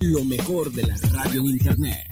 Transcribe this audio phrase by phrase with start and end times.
[0.00, 2.06] Lo mejor de la radio en internet.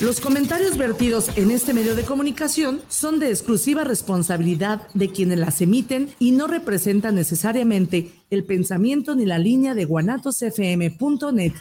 [0.00, 5.60] Los comentarios vertidos en este medio de comunicación son de exclusiva responsabilidad de quienes las
[5.60, 11.52] emiten y no representan necesariamente el pensamiento ni la línea de guanatosfm.net.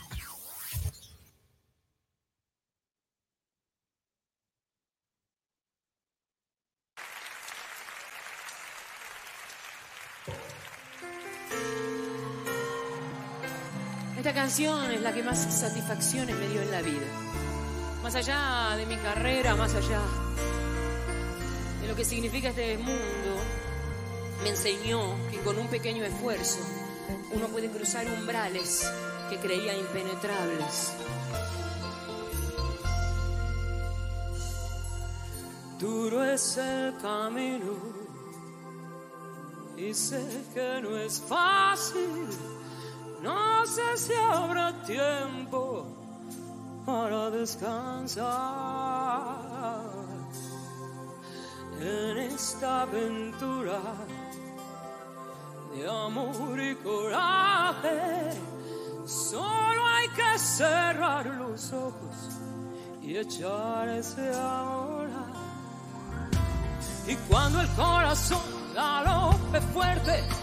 [14.56, 17.08] Es la que más satisfacciones me dio en la vida.
[18.04, 20.00] Más allá de mi carrera, más allá
[21.82, 23.42] de lo que significa este mundo,
[24.44, 26.60] me enseñó que con un pequeño esfuerzo
[27.32, 28.88] uno puede cruzar umbrales
[29.28, 30.94] que creía impenetrables.
[35.80, 37.74] Duro es el camino
[39.76, 42.53] y sé que no es fácil.
[43.24, 45.88] No sé si habrá tiempo
[46.86, 48.28] para descansar
[51.80, 53.80] en esta aventura
[55.74, 58.32] de amor y coraje.
[59.06, 62.18] Solo hay que cerrar los ojos
[63.02, 65.24] y echarse ahora.
[67.08, 68.42] Y cuando el corazón
[68.76, 70.43] galope fuerte,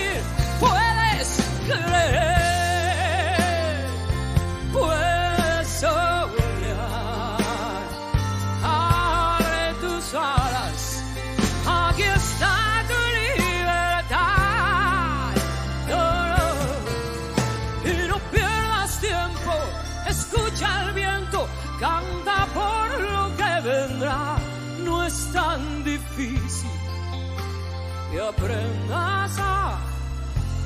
[28.11, 29.79] Que aprendas a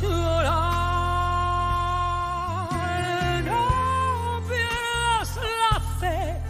[0.01, 0.65] llorar.
[3.43, 5.29] No pierdas
[5.61, 6.41] la fe,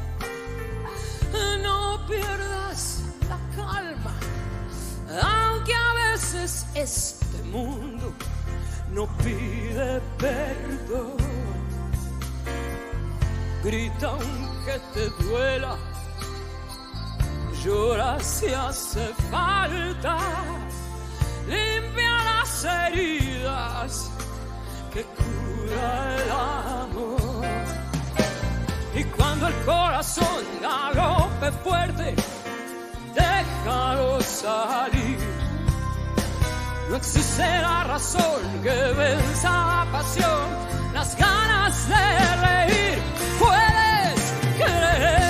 [1.62, 4.14] no pierdas la calma,
[5.22, 8.14] aunque a veces este mundo
[8.92, 11.18] no pide perdón.
[13.64, 15.76] Grita aunque te duela,
[17.64, 20.18] llora si hace falta,
[21.48, 24.12] limpia las heridas
[24.94, 27.46] que cura el amor.
[28.96, 32.16] Y cuando el corazón galope fuerte,
[33.14, 35.18] déjalo salir.
[36.90, 40.48] No existe la razón que venza la pasión,
[40.94, 43.00] las ganas de reír.
[43.40, 45.25] Puedes creer,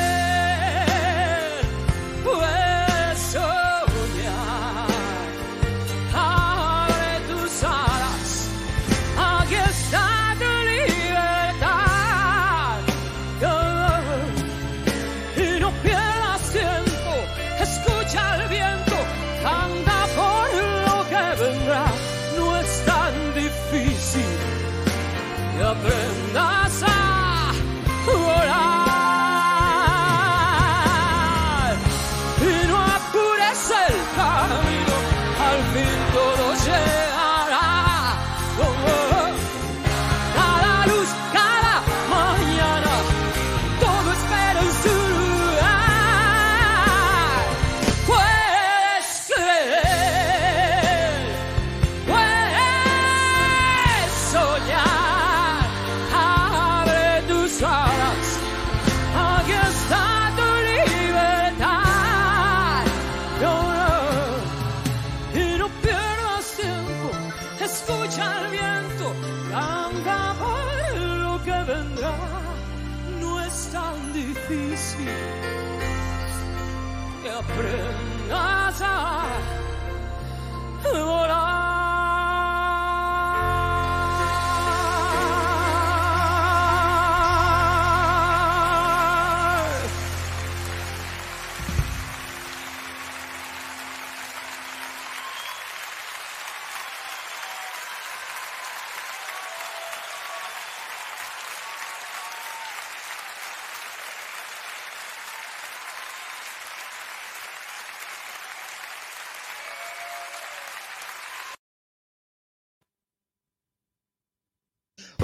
[25.81, 26.54] que aprendas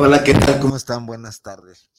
[0.03, 0.59] Hola, ¿qué tal?
[0.59, 1.05] ¿Cómo están?
[1.05, 1.91] Buenas tardes.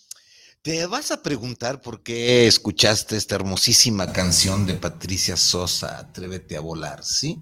[0.60, 6.60] Te vas a preguntar por qué escuchaste esta hermosísima canción de Patricia Sosa, Atrévete a
[6.60, 7.40] volar, ¿sí?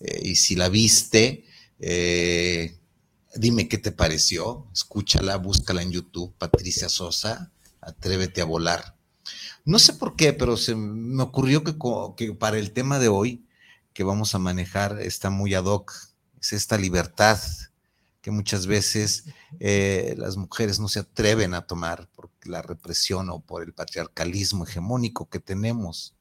[0.00, 1.44] Eh, y si la viste,
[1.78, 2.76] eh,
[3.36, 8.96] dime qué te pareció, escúchala, búscala en YouTube, Patricia Sosa, Atrévete a volar.
[9.64, 11.76] No sé por qué, pero se me ocurrió que,
[12.16, 13.46] que para el tema de hoy
[13.92, 15.92] que vamos a manejar está muy ad hoc,
[16.40, 17.38] es esta libertad
[18.24, 19.26] que muchas veces
[19.60, 24.64] eh, las mujeres no se atreven a tomar por la represión o por el patriarcalismo
[24.64, 26.14] hegemónico que tenemos.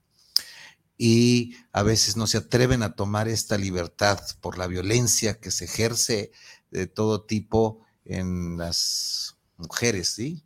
[0.98, 5.64] Y a veces no se atreven a tomar esta libertad por la violencia que se
[5.64, 6.34] ejerce
[6.72, 10.44] de todo tipo en las mujeres, ¿sí?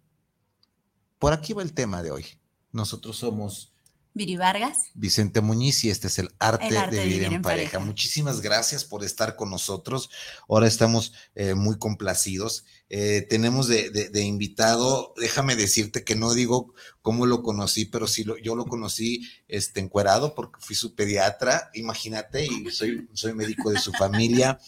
[1.18, 2.26] Por aquí va el tema de hoy.
[2.72, 3.74] Nosotros somos
[4.18, 4.90] Viri Vargas.
[4.96, 7.80] Vicente Muñiz y este es el arte, de, vivir en, pareja.
[7.80, 10.10] Muchísimas gracias por estar con nosotros.
[10.50, 12.66] Ahora estamos eh, muy complacidos.
[12.90, 18.38] Eh, tenemos de, invitado, déjame decirte que no digo cómo lo conocí, pero sí lo,
[18.38, 23.80] yo lo conocí este, encuerado porque fui su pediatra, imagínate, y soy, soy médico de
[23.80, 24.60] su familia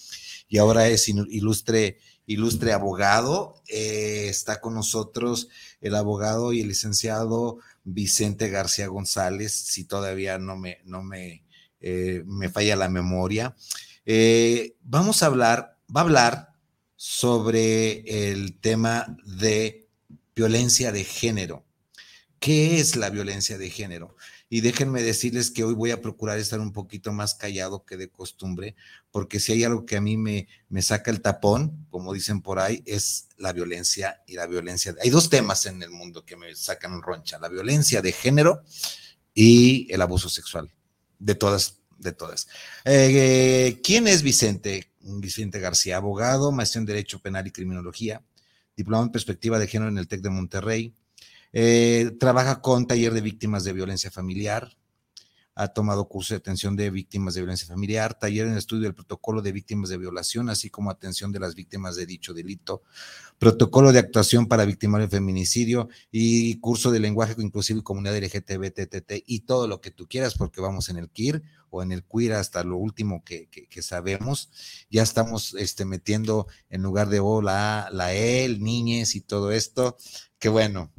[0.48, 1.98] y ahora es ilustre
[2.30, 3.56] ilustre abogado.
[3.68, 5.50] Eh, está con nosotros
[5.82, 11.44] el abogado y el licenciado Vicente García González, si todavía no me, no me,
[11.80, 13.56] eh, me falla la memoria.
[14.06, 16.50] Eh, vamos a hablar, va a hablar
[16.96, 19.88] sobre el tema de
[20.36, 21.66] violencia de género.
[22.40, 24.16] ¿Qué es la violencia de género?
[24.52, 28.10] Y déjenme decirles que hoy voy a procurar estar un poquito más callado que de
[28.10, 28.76] costumbre,
[29.12, 32.60] porque si hay algo que a mí me, me saca el tapón, como dicen por
[32.60, 34.96] ahí, es la violencia y la violencia.
[35.04, 38.64] Hay dos temas en el mundo que me sacan roncha, la violencia de género
[39.36, 40.72] y el abuso sexual,
[41.20, 42.48] de todas, de todas.
[42.86, 44.92] Eh, ¿Quién es Vicente?
[45.02, 48.24] Vicente García, abogado, maestría en Derecho Penal y Criminología,
[48.76, 50.94] diplomado en Perspectiva de Género en el TEC de Monterrey,
[51.54, 54.78] eh, trabaja con taller de víctimas de violencia familiar,
[55.60, 59.42] ha tomado curso de atención de víctimas de violencia familiar, taller en estudio del protocolo
[59.42, 62.82] de víctimas de violación, así como atención de las víctimas de dicho delito,
[63.38, 68.72] protocolo de actuación para víctimas de feminicidio y curso de lenguaje inclusivo y comunidad LGTB,
[68.72, 72.06] TTT y todo lo que tú quieras, porque vamos en el KIR o en el
[72.06, 73.50] queer hasta lo último que,
[73.82, 74.50] sabemos.
[74.90, 79.98] Ya estamos este, metiendo en lugar de O la la él, niñez y todo esto.
[80.40, 80.92] Que bueno,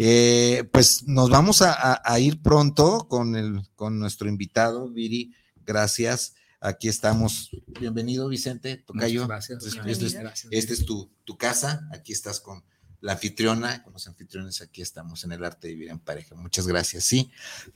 [0.00, 5.34] eh, pues nos vamos a, ir pronto con, el, con nuestro invitado, Viri.
[5.66, 6.34] Gracias.
[6.60, 7.50] Aquí estamos.
[7.80, 9.26] Bienvenido, Vicente Tocayo.
[9.26, 9.64] Gracias.
[9.64, 11.88] Esta es, tu, casa.
[11.92, 12.62] Aquí estás con
[13.00, 14.62] la anfitriona, con los anfitriones.
[14.62, 16.36] Aquí estamos en el arte de vivir en pareja.
[16.36, 17.02] Muchas gracias.
[17.02, 17.32] Sí.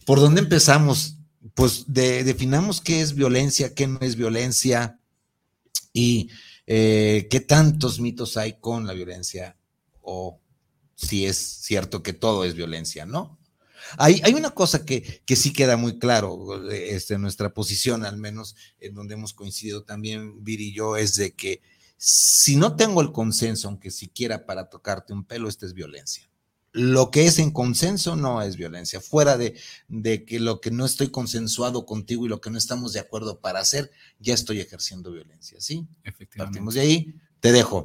[0.06, 1.16] ¿Por dónde empezamos?
[1.54, 5.00] Pues definamos qué es violencia, qué no es violencia
[5.92, 6.30] y
[6.68, 9.56] eh, qué tantos mitos hay con la violencia
[10.02, 10.41] o
[11.02, 13.38] si es cierto que todo es violencia, ¿no?
[13.98, 18.54] Hay, hay una cosa que, que, sí queda muy claro, este, nuestra posición, al menos
[18.78, 21.60] en donde hemos coincidido también, Viri y yo, es de que
[21.98, 26.28] si no tengo el consenso, aunque siquiera para tocarte un pelo, esta es violencia.
[26.72, 29.00] Lo que es en consenso no es violencia.
[29.00, 29.54] Fuera de,
[29.88, 33.40] de que lo que no estoy consensuado contigo y lo que no estamos de acuerdo
[33.40, 35.86] para hacer, ya estoy ejerciendo violencia, ¿sí?
[36.02, 36.58] Efectivamente.
[36.58, 37.84] Partimos de ahí, te dejo.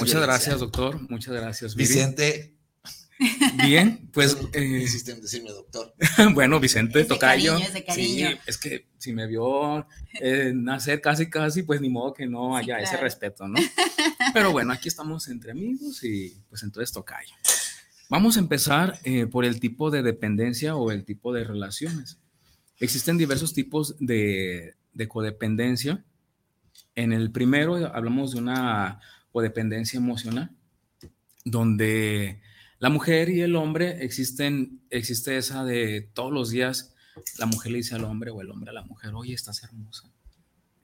[0.00, 0.98] Muchas gracias, doctor.
[1.10, 2.56] Muchas gracias, Vicente.
[3.62, 4.38] Bien, pues.
[4.54, 4.86] Eh,
[5.20, 5.94] decirme doctor.
[6.32, 7.58] bueno, Vicente es Tocayo.
[7.58, 8.30] es, de cariño.
[8.30, 9.86] sí, es que si me vio
[10.18, 13.60] eh, nacer casi, casi, pues ni modo que no haya ese respeto, ¿no?
[14.32, 17.34] Pero bueno, aquí estamos entre amigos y pues entonces Tocayo.
[18.08, 22.18] Vamos a empezar eh, por el tipo de dependencia o el tipo de relaciones.
[22.80, 26.02] Existen diversos tipos de, de codependencia
[26.94, 29.00] en el primero hablamos de una
[29.32, 30.50] codependencia emocional,
[31.44, 32.40] donde
[32.78, 36.94] la mujer y el hombre existen, existe esa de todos los días,
[37.38, 40.10] la mujer le dice al hombre o el hombre a la mujer, oye, estás hermosa,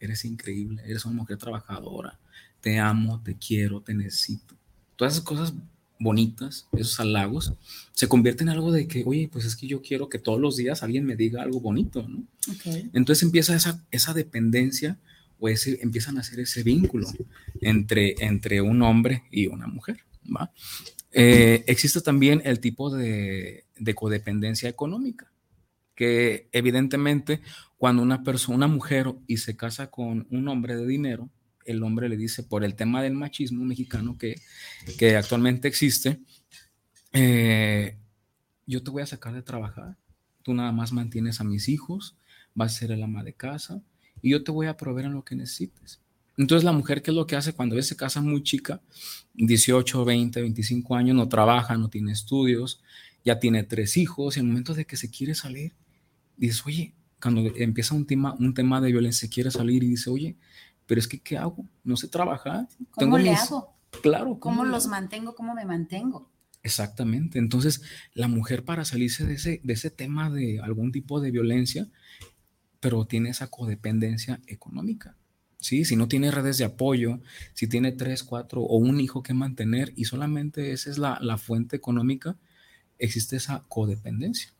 [0.01, 2.19] eres increíble, eres una mujer trabajadora,
[2.61, 4.55] te amo, te quiero, te necesito.
[4.97, 5.55] Todas esas cosas
[5.99, 7.55] bonitas, esos halagos,
[7.93, 10.57] se convierten en algo de que, oye, pues es que yo quiero que todos los
[10.57, 12.25] días alguien me diga algo bonito, ¿no?
[12.93, 14.99] Entonces empieza esa, esa dependencia
[15.43, 17.09] pues empiezan a hacer ese vínculo
[17.61, 19.99] entre, entre un hombre y una mujer.
[20.25, 20.53] ¿va?
[21.11, 25.33] Eh, existe también el tipo de, de, codependencia económica,
[25.97, 27.41] que evidentemente
[27.77, 31.29] cuando una persona, una mujer y se casa con un hombre de dinero,
[31.65, 34.37] el hombre le dice por el tema del machismo mexicano que,
[34.97, 36.21] que actualmente existe,
[37.13, 37.99] eh,
[38.65, 39.97] yo te voy a sacar de trabajar,
[40.43, 42.17] tú nada más mantienes a mis hijos,
[42.55, 43.83] vas a ser el ama de casa,
[44.23, 46.01] y yo te voy a proveer en lo que necesites.
[46.39, 48.81] Entonces la mujer, ¿qué es lo que hace cuando se casa muy chica?
[49.35, 52.83] 18, 20, 25 años, no trabaja, no tiene estudios,
[53.25, 55.75] ya tiene tres hijos, y en el momento de que se quiere salir,
[56.37, 60.37] dice, oye, cuando empieza un tema, un tema de violencia, quiere salir y dice, oye,
[60.87, 61.65] pero es que, ¿qué hago?
[61.85, 62.69] No sé trabajar.
[62.91, 63.77] ¿Cómo le hago?
[64.03, 64.39] Claro.
[64.41, 65.35] ¿Cómo, los mantengo?
[65.35, 66.31] ¿Cómo me mantengo?
[66.63, 67.39] Exactamente.
[67.39, 67.83] Entonces,
[68.15, 71.89] la mujer para salirse de ese, de ese tema de algún tipo de violencia,
[72.83, 75.15] pero tiene esa codependencia económica.
[75.61, 75.85] ¿sí?
[75.85, 77.21] Si no tiene redes de apoyo,
[77.55, 81.39] si tiene tres, cuatro o un hijo que mantener y solamente esa es la, la
[81.39, 82.37] fuente económica,
[82.99, 84.53] existe esa codependencia.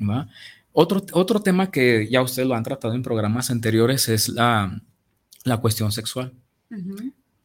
[0.00, 0.30] ¿va?
[0.72, 4.82] Otro, otro tema que ya ustedes lo han tratado en programas anteriores es la,
[5.44, 6.32] la cuestión sexual.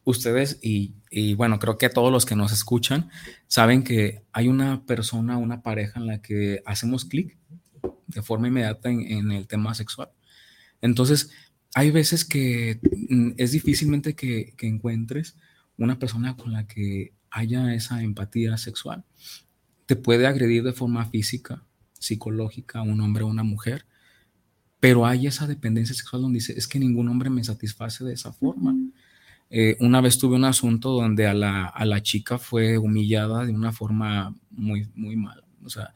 [0.04, 3.10] Ustedes y, y, bueno, creo que todos los que nos escuchan
[3.48, 7.36] saben que hay una persona, una pareja en la que hacemos clic
[8.06, 10.10] de forma inmediata en, en el tema sexual.
[10.80, 11.30] Entonces,
[11.74, 15.36] hay veces que mm, es difícilmente que, que, encuentres
[15.76, 19.04] una persona con la que haya esa empatía sexual.
[19.86, 21.62] Te puede agredir de forma física,
[21.98, 23.84] psicológica, un hombre o una mujer,
[24.80, 28.32] pero hay esa dependencia sexual donde dice, es que ningún hombre me satisface de esa
[28.32, 28.74] forma.
[29.50, 33.52] eh, una vez tuve un asunto donde a la, a la, chica fue humillada de
[33.52, 35.44] una forma muy, muy mala.
[35.64, 35.92] O sea,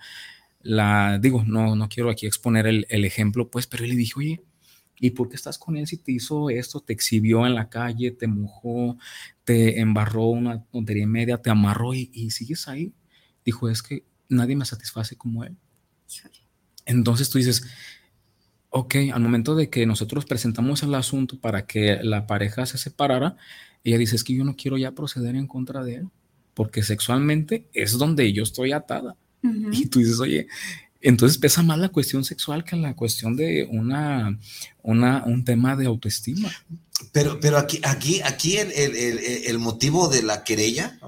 [0.60, 4.42] la digo, no, no quiero aquí exponer el, el ejemplo, pues, pero le dije, oye,
[5.02, 6.80] ¿Y por qué estás con él si te hizo esto?
[6.80, 8.98] Te exhibió en la calle, te mojó,
[9.44, 12.92] te embarró una tontería media, te amarró y, y, sigues ahí.
[13.42, 15.56] Dijo, es que nadie me satisface como él.
[16.84, 17.66] Entonces tú dices,
[18.68, 23.36] ok, al momento de que nosotros presentamos el asunto para que la pareja se separara,
[23.84, 26.08] ella dice, es que yo no quiero ya proceder en contra de él,
[26.52, 29.16] porque sexualmente es donde yo estoy atada.
[29.42, 29.70] Uh -huh.
[29.72, 30.46] Y tú dices, oye,
[31.00, 34.38] entonces pesa más la cuestión sexual que la cuestión de una,
[34.82, 36.50] una, un tema de autoestima.
[37.12, 40.98] Pero, pero aquí, aquí, aquí el, el, el, el motivo de la querella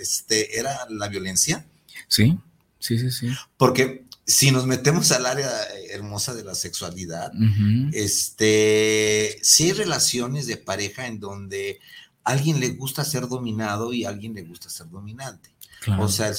[0.00, 1.64] este, era la violencia.
[2.08, 2.36] Sí,
[2.80, 3.28] sí, sí, sí.
[3.56, 5.48] Porque si nos metemos al área
[5.90, 7.90] hermosa de la sexualidad, uh -huh.
[7.92, 11.78] este, sí hay relaciones de pareja en donde
[12.24, 15.50] a alguien le gusta ser dominado y a alguien le gusta ser dominante.
[15.80, 16.02] Claro.
[16.02, 16.34] O sea, el,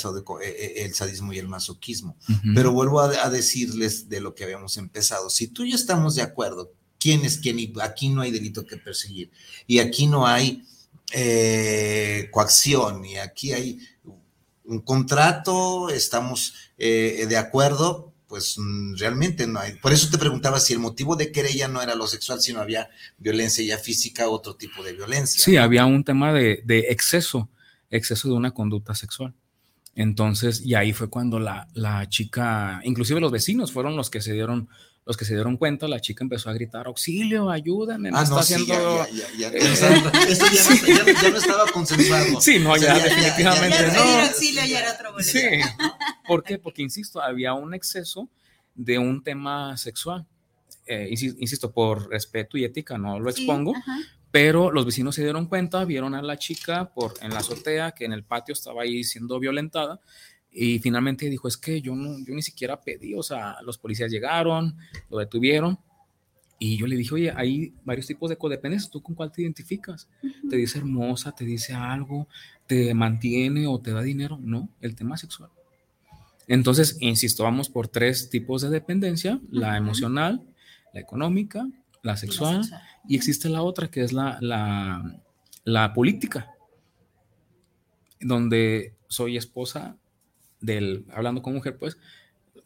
[0.76, 2.18] el, sadismo y el masoquismo.
[2.28, 2.56] Uh -huh.
[2.56, 5.30] Pero vuelvo a, a, decirles de lo que habíamos empezado.
[5.30, 8.66] Si tú y yo estamos de acuerdo, quién es quién, y aquí no hay delito
[8.66, 9.32] que perseguir,
[9.66, 10.64] y aquí no hay
[11.12, 13.80] eh, coacción, y aquí hay
[14.66, 19.74] un contrato, estamos eh, de acuerdo, pues mm, realmente no hay.
[19.78, 22.90] Por eso te preguntaba si el motivo de querella no era lo sexual, sino había
[23.18, 25.44] violencia ya física, otro tipo de violencia.
[25.44, 27.50] Sí, había un tema de, de exceso
[27.90, 29.34] exceso de una conducta sexual.
[29.96, 34.34] Entonces, y ahí fue cuando la, la, chica, inclusive los vecinos fueron los que se
[34.34, 34.70] dieron
[35.10, 38.36] los que se dieron cuenta, la chica empezó a gritar, auxilio, ayúdame, me ah, está
[38.36, 39.06] no, haciendo...
[39.06, 40.92] Sí, ya, ya, ya, Esto ya, sí.
[40.92, 42.40] no, ya, ya, no, estaba consensuado.
[42.42, 44.02] Sí, no, ya, o sea, definitivamente no.
[44.02, 45.42] auxilio ya era otro Sí,
[46.28, 46.60] ¿por qué?
[46.60, 48.30] Porque, insisto, había un exceso
[48.76, 50.28] de un tema sexual.
[50.86, 53.82] Eh, insisto, por respeto y ética, no lo expongo, sí,
[54.32, 58.06] pero los vecinos se dieron cuenta, vieron a la chica por, en la azotea que
[58.06, 60.00] en el patio estaba ahí siendo violentada
[60.52, 64.12] y finalmente dijo, es que yo, no, yo ni siquiera pedí, o sea, los policías
[64.12, 64.76] llegaron,
[65.10, 65.80] lo detuvieron
[66.60, 70.10] y yo le dije, oye, hay varios tipos de codependencia, ¿tú con cuál te identificas?
[70.22, 70.50] Uh -huh.
[70.50, 72.28] ¿Te dice hermosa, te dice algo,
[72.68, 74.38] te mantiene o te da dinero?
[74.42, 75.50] No, el tema sexual.
[76.48, 79.48] Entonces, insisto, vamos por tres tipos de dependencia, uh -huh.
[79.52, 80.44] la emocional,
[80.94, 81.66] la económica,
[82.02, 82.82] la sexual, y, la sexual.
[83.08, 85.22] y existe la otra que es la, la,
[85.64, 86.52] la política,
[88.20, 89.98] donde soy esposa
[90.62, 91.98] del, hablando con mujer, pues,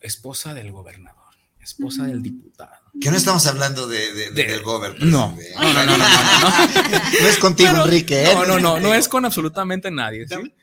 [0.01, 2.73] esposa del gobernador, esposa del diputado.
[2.99, 5.07] Que no estamos hablando de, de, de, del gobernador.
[5.07, 5.37] No.
[5.61, 6.49] No, no, no, no, no, no.
[7.21, 8.23] no es contigo, Enrique.
[8.23, 8.33] ¿eh?
[8.33, 10.27] No, no, no, no es con absolutamente nadie.
[10.27, 10.53] ¿sí?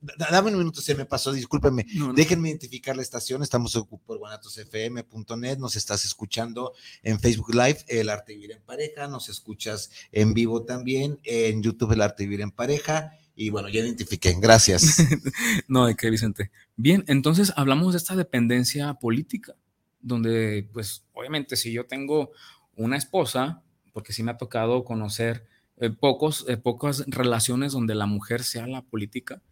[0.00, 1.86] Dame un minuto, se me pasó, discúlpenme.
[1.94, 2.12] No, no.
[2.14, 3.42] Déjenme identificar la estación.
[3.42, 5.58] Estamos por guanatosfm.net.
[5.58, 9.08] Nos estás escuchando en Facebook Live, El Arte Vivir en Pareja.
[9.08, 13.12] Nos escuchas en vivo también en YouTube, El Arte Vivir en Pareja.
[13.34, 14.34] Y bueno, ya identifiqué.
[14.40, 14.98] Gracias.
[15.68, 16.50] no, de qué, Vicente.
[16.76, 19.54] Bien, entonces hablamos de esta dependencia política,
[20.00, 22.32] donde, pues, obviamente, si yo tengo
[22.74, 28.06] una esposa, porque sí me ha tocado conocer eh, pocos, eh, pocas relaciones donde la
[28.06, 29.42] mujer sea la política,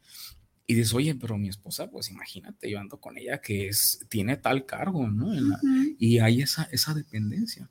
[0.71, 4.37] y dices, oye, pero mi esposa, pues imagínate, yo ando con ella que es, tiene
[4.37, 5.33] tal cargo, ¿no?
[5.33, 5.97] La, uh -huh.
[5.99, 7.71] Y hay esa, esa dependencia.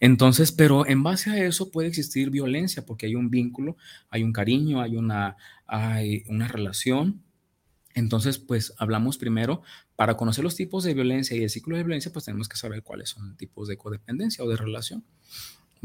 [0.00, 3.76] Entonces, pero en base a eso puede existir violencia, porque hay un vínculo,
[4.08, 5.36] hay un cariño, hay una,
[5.66, 7.22] hay una relación.
[7.92, 9.60] Entonces, pues hablamos primero,
[9.94, 12.82] para conocer los tipos de violencia y el ciclo de violencia, pues tenemos que saber
[12.82, 15.04] cuáles son los tipos de codependencia o de relación.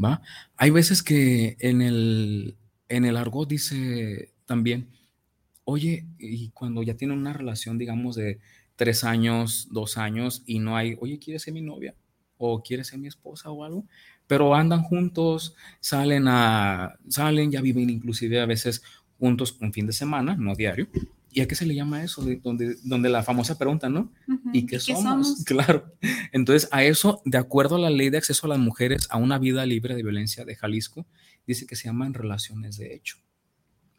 [0.02, 0.22] ¿va?
[0.56, 2.56] Hay veces que en el,
[2.88, 4.88] en el argot dice también,
[5.64, 8.38] oye, y cuando ya tienen una relación, digamos, de
[8.76, 11.94] tres años, dos años, y no hay, oye, ¿quieres ser mi novia?
[12.36, 13.84] ¿O quieres ser mi esposa o algo?
[14.26, 18.82] Pero andan juntos, salen a, salen, ya viven inclusive a veces
[19.18, 20.88] juntos un fin de semana, no diario.
[21.30, 22.24] ¿Y a qué se le llama eso?
[22.24, 24.12] De donde, donde la famosa pregunta, ¿no?
[24.52, 25.42] ¿Y qué, somos?
[25.44, 25.92] Claro.
[26.32, 29.38] Entonces, a eso, de acuerdo a la ley de acceso a las mujeres a una
[29.38, 31.06] vida libre de violencia de Jalisco,
[31.44, 33.18] dice que se llaman relaciones de hecho.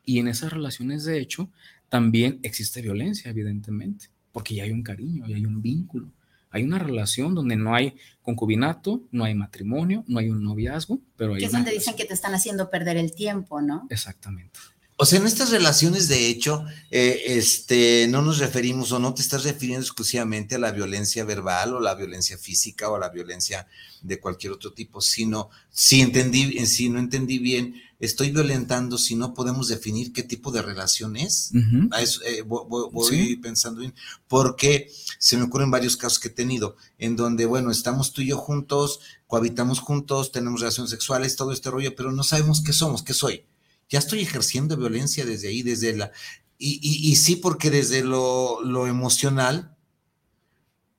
[0.06, 1.50] Y en esas relaciones de hecho
[1.90, 6.12] también existe violencia, evidentemente, porque ya hay un cariño, ya hay un vínculo.
[6.52, 11.34] Hay una relación donde no hay concubinato, no hay matrimonio, no hay un noviazgo, pero
[11.34, 11.40] hay...
[11.40, 13.88] Que es donde dicen que te están haciendo perder el tiempo, ¿no?
[13.90, 14.60] Exactamente.
[14.98, 19.22] O sea, en estas relaciones, de hecho, eh, este, no nos referimos o no te
[19.22, 23.68] estás refiriendo exclusivamente a la violencia verbal o la violencia física o la violencia
[24.02, 29.34] de cualquier otro tipo, sino si entendí, si no entendí bien, estoy violentando si no
[29.34, 31.52] podemos definir qué tipo de relación es.
[32.25, 33.94] Eh, voy, pensando bien,
[34.30, 38.28] porque se me ocurren varios casos que he tenido en donde, bueno, estamos tú y
[38.28, 43.04] yo juntos, cohabitamos juntos, tenemos relaciones sexuales, todo este rollo, pero no sabemos qué somos,
[43.04, 43.44] qué soy
[43.89, 46.12] ya estoy ejerciendo violencia desde ahí, desde la...
[46.58, 49.75] Y, sí, porque desde lo, lo, emocional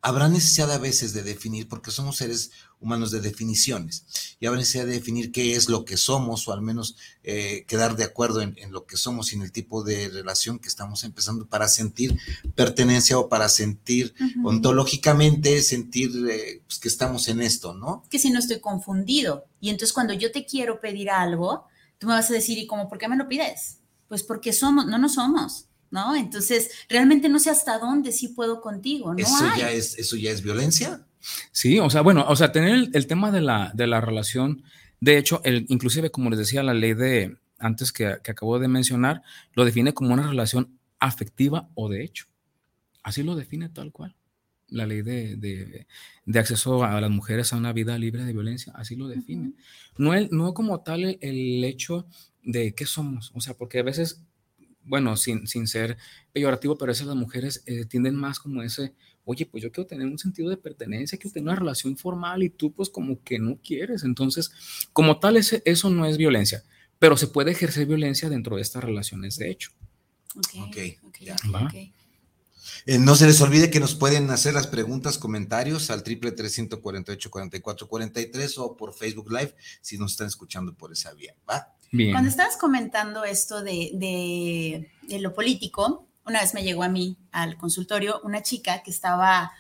[0.03, 4.85] habrá necesidad a veces de definir, porque somos seres humanos de definiciones, y habrá necesidad
[4.85, 8.55] de definir qué es lo que somos, o al menos eh, quedar de acuerdo en,
[8.71, 12.17] lo que somos y en el tipo de relación que estamos empezando para sentir
[12.55, 14.15] pertenencia o para sentir
[14.45, 18.05] ontológicamente, sentir eh, pues, que estamos en esto, ¿no?
[18.11, 21.67] Que si no estoy confundido, y entonces cuando yo te quiero pedir algo,
[21.99, 23.81] tú me vas a decir, ¿y cómo por qué me lo pides?
[24.09, 26.15] Pues porque somos, no no somos, ¿no?
[26.15, 29.19] Entonces, realmente no sé hasta dónde sí puedo contigo, ¿no?
[29.19, 31.07] ¿Eso, Ya, es, ¿eso ya es violencia?
[31.51, 34.63] Sí, o sea, bueno, o sea, tener el, tema de la, de la relación,
[35.01, 38.69] de hecho, el, inclusive, como les decía, la ley de, antes que, que acabo de
[38.69, 39.23] mencionar,
[39.55, 42.27] lo define como una relación afectiva o de hecho.
[43.03, 44.15] Así lo define tal cual
[44.69, 45.87] la ley de,
[46.35, 49.53] acceso a las mujeres a una vida libre de violencia, así lo define.
[49.97, 52.07] No, el, no como tal el, hecho
[52.43, 54.23] de qué somos, o sea, porque a veces,
[54.83, 55.97] bueno, sin, sin ser
[56.33, 59.87] peyorativo, pero a veces las mujeres eh, tienden más como ese, oye, pues yo quiero
[59.87, 63.39] tener un sentido de pertenencia, quiero tener una relación formal y tú pues como que
[63.39, 64.05] no quieres.
[64.05, 64.51] Entonces,
[64.93, 66.63] como tal, ese, eso no es violencia,
[66.99, 69.71] pero se puede ejercer violencia dentro de estas relaciones de hecho.
[70.37, 71.93] Ok, okay, okay,
[72.85, 77.31] eh, no se les olvide que nos pueden hacer las preguntas, comentarios al triple 348
[77.31, 81.35] 44 43 o por Facebook Live si nos están escuchando por esa vía.
[81.49, 81.73] ¿va?
[81.91, 87.57] Cuando estabas comentando esto de, de, lo político, una vez me llegó a mí al
[87.57, 89.53] consultorio una chica que estaba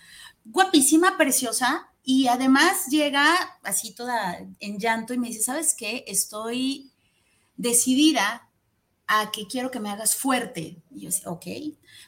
[0.45, 6.05] guapísima, preciosa, y además llega así toda en llanto y me dice, ¿sabes qué?
[6.07, 6.93] Estoy
[7.57, 8.46] decidida
[9.07, 10.83] a que quiero que me hagas fuerte.
[10.91, 11.47] Y yo decía, ok.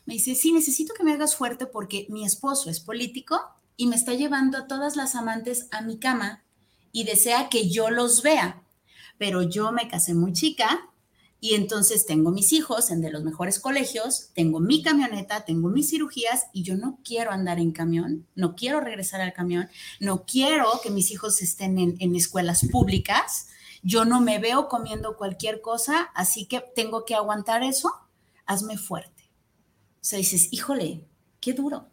[0.07, 3.41] Me dice, sí, necesito que me hagas fuerte porque mi esposo es político
[3.77, 6.43] y me está llevando a todas las amantes a mi cama
[6.93, 8.63] y desea que yo los vea.
[9.19, 10.91] Pero yo me casé muy chica
[11.41, 15.91] y entonces tengo mis hijos en de los mejores colegios, tengo mi camioneta, tengo mis
[15.91, 19.69] cirugías y yo no quiero andar en camión, no quiero regresar al camión,
[20.01, 23.47] no quiero que mis hijos estén en, en escuelas públicas
[23.83, 27.93] yo no me veo comiendo cualquier cosa, así que tengo que aguantar eso,
[28.47, 29.31] hazme fuerte.
[30.01, 31.05] O sea, dices, híjole,
[31.41, 31.89] qué duro.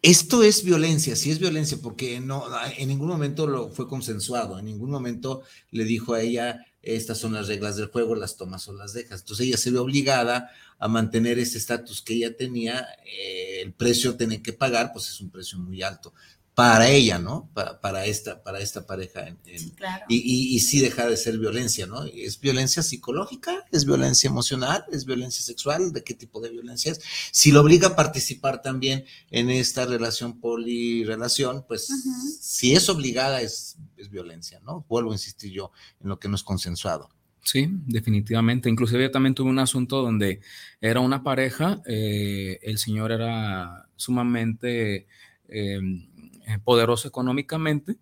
[0.00, 2.44] Esto es violencia, sí es violencia, porque no,
[2.76, 7.34] en ningún momento lo fue consensuado, en ningún momento le dijo a ella, estas son
[7.34, 9.20] las reglas del juego, las tomas o las dejas.
[9.20, 14.16] Entonces ella se ve obligada a mantener ese estatus que ella tenía, eh, el precio
[14.16, 16.14] tiene que pagar, pues es un precio muy alto
[16.60, 17.50] para ella, ¿no?
[17.54, 19.34] Para, esta, para esta pareja.
[20.08, 22.04] y, y, sí deja de ser violencia, ¿no?
[22.04, 23.64] ¿Es violencia psicológica?
[23.72, 24.84] ¿Es violencia emocional?
[24.92, 25.94] ¿Es violencia sexual?
[25.94, 27.00] ¿De qué tipo de violencia es?
[27.32, 31.88] Si lo obliga a participar también en esta relación polirrelación, pues
[32.42, 34.84] si es obligada es, es violencia, ¿no?
[34.86, 37.08] Vuelvo a insistir yo en lo que no es consensuado.
[37.42, 38.68] Sí, definitivamente.
[38.68, 40.40] Inclusive yo también tuve un asunto donde
[40.82, 45.06] era una pareja, eh, el señor era sumamente...
[45.48, 46.09] Em, eh,
[46.58, 47.96] poderoso económicamente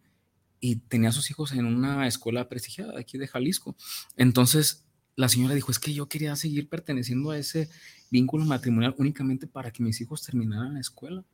[0.60, 3.76] y tenía a sus hijos en una escuela prestigiada aquí de Jalisco.
[4.16, 4.84] Entonces
[5.16, 7.68] la señora dijo, es que yo quería seguir perteneciendo a ese
[8.10, 11.24] vínculo matrimonial únicamente para que mis hijos terminaran la escuela.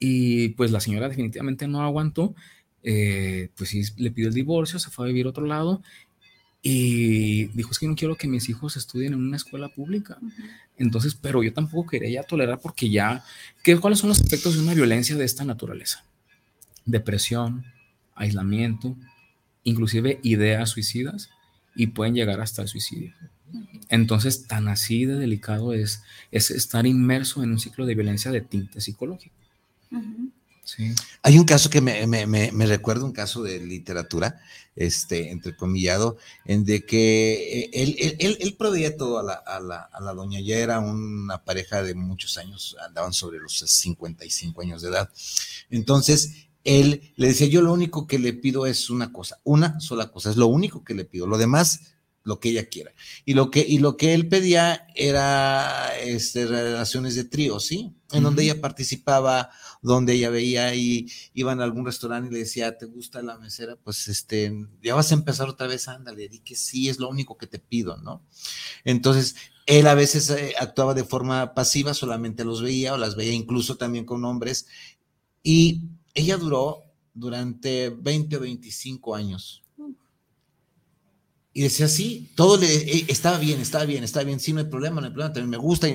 [0.00, 2.34] Y pues la señora definitivamente no aguantó,
[2.82, 5.82] eh, pues sí, le pidió el divorcio, se fue a vivir a otro lado
[6.62, 10.18] y dijo, es que no quiero que mis hijos estudien en una escuela pública.
[10.76, 13.22] Entonces, pero yo tampoco quería ya tolerar porque ya,
[13.62, 16.04] ¿qué, ¿cuáles son los efectos de una violencia de esta naturaleza?
[16.86, 17.64] Depresión,
[18.14, 18.96] aislamiento
[19.66, 21.28] inclusive ideas suicidas
[21.74, 23.12] y pueden llegar hasta el suicidio.
[23.88, 28.40] Entonces, tan así de delicado es, es estar inmerso en un ciclo de violencia de
[28.40, 29.34] tinte psicológico.
[30.64, 30.94] sí.
[31.22, 34.40] Hay un caso que me, me, me, recuerda un caso de literatura,
[34.76, 39.80] este, entrecomillado, en de que eh, él, él, él, proveía todo a la, a, la,
[39.80, 44.82] a la, doña, ya era una pareja de muchos años, andaban sobre los 55 años
[44.82, 45.10] de edad.
[45.70, 50.10] Entonces, él le decía, yo lo único que le pido es una cosa, una sola
[50.10, 52.92] cosa, es lo único que le pido, lo demás lo que ella quiera.
[53.24, 57.94] Y lo que, y lo que él pedía era este, relaciones de trío, ¿sí?
[58.10, 59.50] En donde ella participaba,
[59.80, 63.76] donde ella veía y iban a algún restaurante y le decía, ¿te gusta la mesera?
[63.76, 64.52] Pues este,
[64.82, 67.60] ya vas a empezar otra vez, ándale, di que sí, es lo único que te
[67.60, 68.24] pido, ¿no?
[68.84, 73.34] Entonces, él a veces eh, actuaba de forma pasiva, solamente los veía o las veía
[73.34, 74.66] incluso también con hombres.
[75.44, 75.82] Y
[76.16, 76.82] ella duró
[77.14, 79.62] durante 20 o 25 años.
[81.52, 84.66] Y decía, sí, todo le eh, estaba bien, estaba bien, estaba bien, sí, no hay
[84.66, 85.88] problema, no hay problema, también me gusta,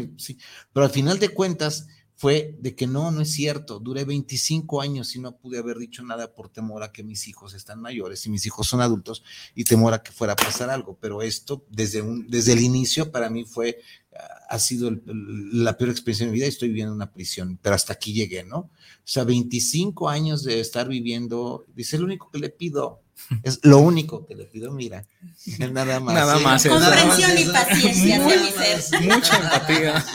[0.74, 5.16] pero al final de cuentas fue de que no, no es cierto, duré 25 años
[5.16, 8.30] y no pude haber dicho nada por temor a que mis hijos están mayores y
[8.32, 12.02] mis hijos son adultos y temor a que fuera a pasar algo, pero esto desde,
[12.02, 13.82] un, desde el inicio para mí fue,
[14.50, 17.76] ha sido la peor experiencia de mi vida y estoy viviendo en una prisión, pero
[17.76, 18.58] hasta aquí llegué, ¿no?
[18.58, 18.70] O
[19.06, 23.02] sea, 25 años de estar viviendo, dice, lo único que le pido
[23.44, 25.06] es lo único que le pido, mira.
[25.72, 26.14] Nada más.
[26.14, 26.68] Nada más.
[26.68, 28.20] Comprensión y paciencia,
[29.02, 30.06] Mucha empatía.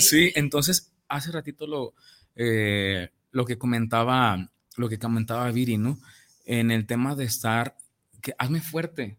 [0.00, 1.94] Sí, entonces, hace ratito lo,
[2.36, 5.98] eh, lo que comentaba, lo que comentaba Viri, ¿no?
[6.44, 7.76] En el tema de estar,
[8.20, 9.18] que hazme fuerte.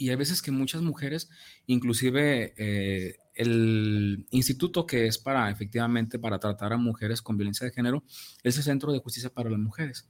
[0.00, 1.28] Y hay veces que muchas mujeres,
[1.66, 7.72] inclusive eh, el instituto que es para, efectivamente, para tratar a mujeres con violencia de
[7.72, 8.04] género,
[8.44, 10.08] es el Centro de Justicia para las Mujeres.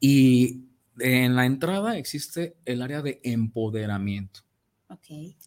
[0.00, 0.64] Y
[0.98, 4.40] en la entrada existe el área de empoderamiento.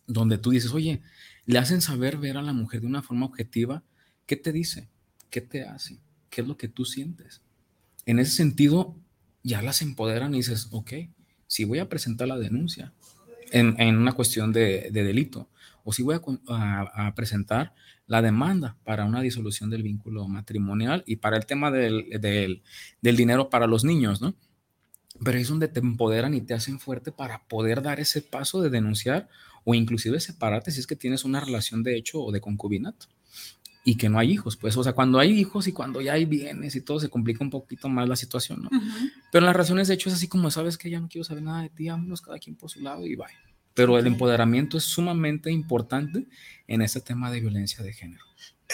[0.08, 1.02] Donde tú dices, oye,
[1.46, 3.84] le hacen saber ver a la mujer de una forma objetiva
[4.26, 4.90] qué te dice,
[5.30, 7.42] qué te hace, qué es lo que tú sientes.
[8.06, 8.98] En ese sentido,
[9.44, 10.94] ya las empoderan y dices, ok,
[11.48, 12.94] si voy a presentar la denuncia
[13.54, 15.50] en, una cuestión de, delito,
[15.84, 17.74] o si voy a, presentar
[18.08, 22.10] la demanda para una disolución del vínculo matrimonial y para el tema del,
[23.02, 24.36] del dinero para los niños, ¿no?
[25.24, 28.70] pero es donde te empoderan y te hacen fuerte para poder dar ese paso de
[28.70, 29.30] denunciar
[29.64, 33.08] o inclusive separarte si es que tienes una relación de hecho o de concubinato
[33.84, 36.26] y que no hay hijos, pues, o sea, cuando hay hijos y cuando ya hay
[36.26, 38.70] bienes y todo se complica un poquito más la situación, ¿no?
[39.32, 41.64] Pero las relaciones de hecho es así como, sabes que ya no quiero saber nada
[41.64, 43.38] de ti, vámonos cada quien por su lado y vaya.
[43.74, 46.28] Pero el empoderamiento es sumamente importante
[46.68, 48.24] en este tema de violencia de género.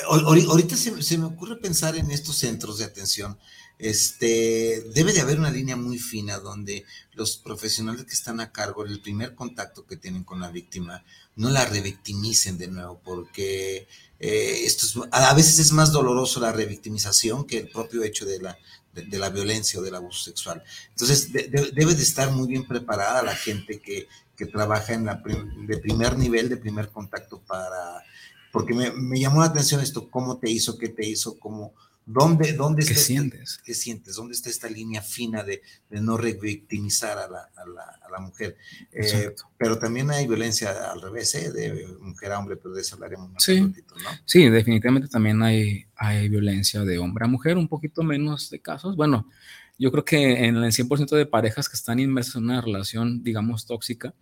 [0.08, 3.38] Ahorita se, se me ocurre pensar en estos centros de atención
[3.79, 8.83] este, debe de haber una línea muy fina donde los profesionales que están a cargo,
[8.83, 11.05] el primer contacto que tienen con la víctima,
[11.37, 13.87] no la revictimicen de nuevo, porque
[14.19, 18.57] eh, esto a veces es más doloroso la revictimización que el propio hecho de la,
[18.93, 20.61] de, la violencia o del abuso sexual.
[20.89, 25.23] Entonces, debe de estar muy bien preparada la gente que, que trabaja en la
[25.65, 28.03] de primer nivel, de primer contacto para...
[28.51, 32.77] Porque me llamó la atención esto, cómo te hizo, qué te hizo, cómo ¿Dónde, dónde
[32.77, 33.59] ¿Qué está este sientes?
[33.63, 34.15] ¿Qué sientes?
[34.15, 38.57] ¿Dónde está esta línea fina de, no revictimizar a la, a la, mujer?
[38.91, 41.51] Eh, pero también hay violencia al revés, ¿eh?
[41.51, 43.62] de mujer a hombre, pero de eso hablaremos más sí.
[43.62, 44.09] ratito, ¿no?
[44.25, 48.95] Sí, definitivamente también hay, hay violencia de hombre a mujer, un poquito menos de casos.
[48.95, 49.29] Bueno,
[49.77, 53.67] yo creo que en el 100% de parejas que están inmersas en una relación, digamos,
[53.67, 54.15] tóxica,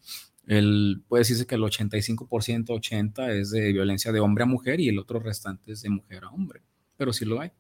[0.46, 4.90] el, puede decirse que el 85%, 80% es de violencia de hombre a mujer y
[4.90, 6.62] el otro restante es de mujer a hombre,
[6.96, 7.52] pero sí lo hay.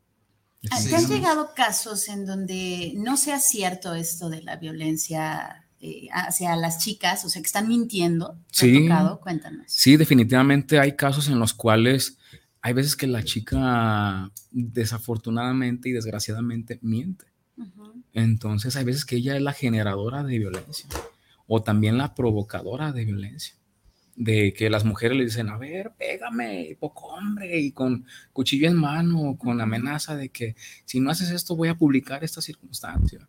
[0.61, 6.55] ¿Te han llegado casos en donde no sea cierto esto de la violencia eh, hacia
[6.55, 8.37] las chicas, o sea, que están mintiendo?
[8.51, 8.87] sí.
[8.87, 9.19] Tocado?
[9.19, 9.65] Cuéntanos.
[9.67, 12.17] Sí, definitivamente hay casos en los cuales
[12.61, 17.25] hay veces que la chica desafortunadamente y desgraciadamente miente.
[18.13, 20.87] Entonces hay veces que ella es la generadora de violencia
[21.47, 23.55] o también la provocadora de violencia
[24.17, 28.03] de que las mujeres le dicen, a ver, pégame, poco hombre, y con
[28.33, 32.41] cuchillo en mano, con amenaza de que si no haces esto voy a publicar esta
[32.41, 33.27] circunstancia.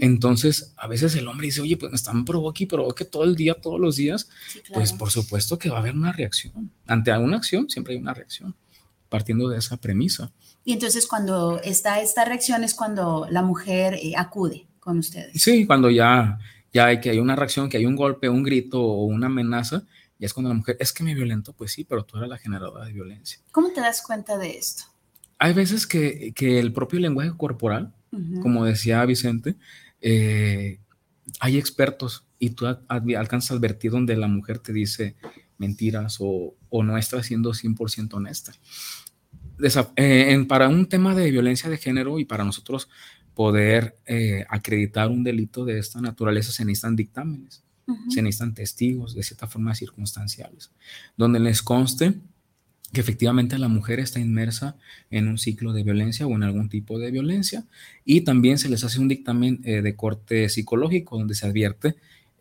[0.00, 3.36] Entonces, a veces el hombre dice, oye, pues me están provoque pero que todo el
[3.36, 4.28] día, todos los días,
[4.74, 6.72] pues por supuesto que va a haber una reacción.
[6.86, 8.56] Ante alguna acción siempre hay una reacción,
[9.08, 10.32] partiendo de esa premisa.
[10.64, 15.40] Y entonces cuando está esta reacción es cuando la mujer eh, acude con ustedes.
[15.40, 16.38] Sí, cuando ya,
[16.72, 19.84] ya hay que hay una reacción, que hay un golpe, un grito o una amenaza,
[20.18, 22.38] y es cuando la mujer, es que me violentó, pues sí, pero tú eres la
[22.38, 23.40] generadora de violencia.
[23.52, 24.84] ¿Cómo te das cuenta de esto?
[25.38, 27.92] Hay veces que, que el propio lenguaje corporal,
[28.40, 29.56] como decía Vicente,
[30.00, 30.80] eh,
[31.40, 35.16] hay expertos y tú alcanzas a advertir donde la mujer te dice
[35.58, 38.52] mentiras o, no está siendo 100% honesta.
[39.96, 42.88] Eh, para un tema de violencia de género y para nosotros
[43.34, 47.64] poder eh, acreditar un delito de esta naturaleza se necesitan dictámenes,
[48.08, 50.70] se necesitan testigos de cierta forma circunstanciales,
[51.16, 52.14] donde les conste
[52.92, 54.76] que efectivamente la mujer está inmersa
[55.10, 57.64] en un ciclo de violencia o en algún tipo de violencia
[58.04, 61.96] y también se les hace un dictamen eh, de corte psicológico donde se advierte,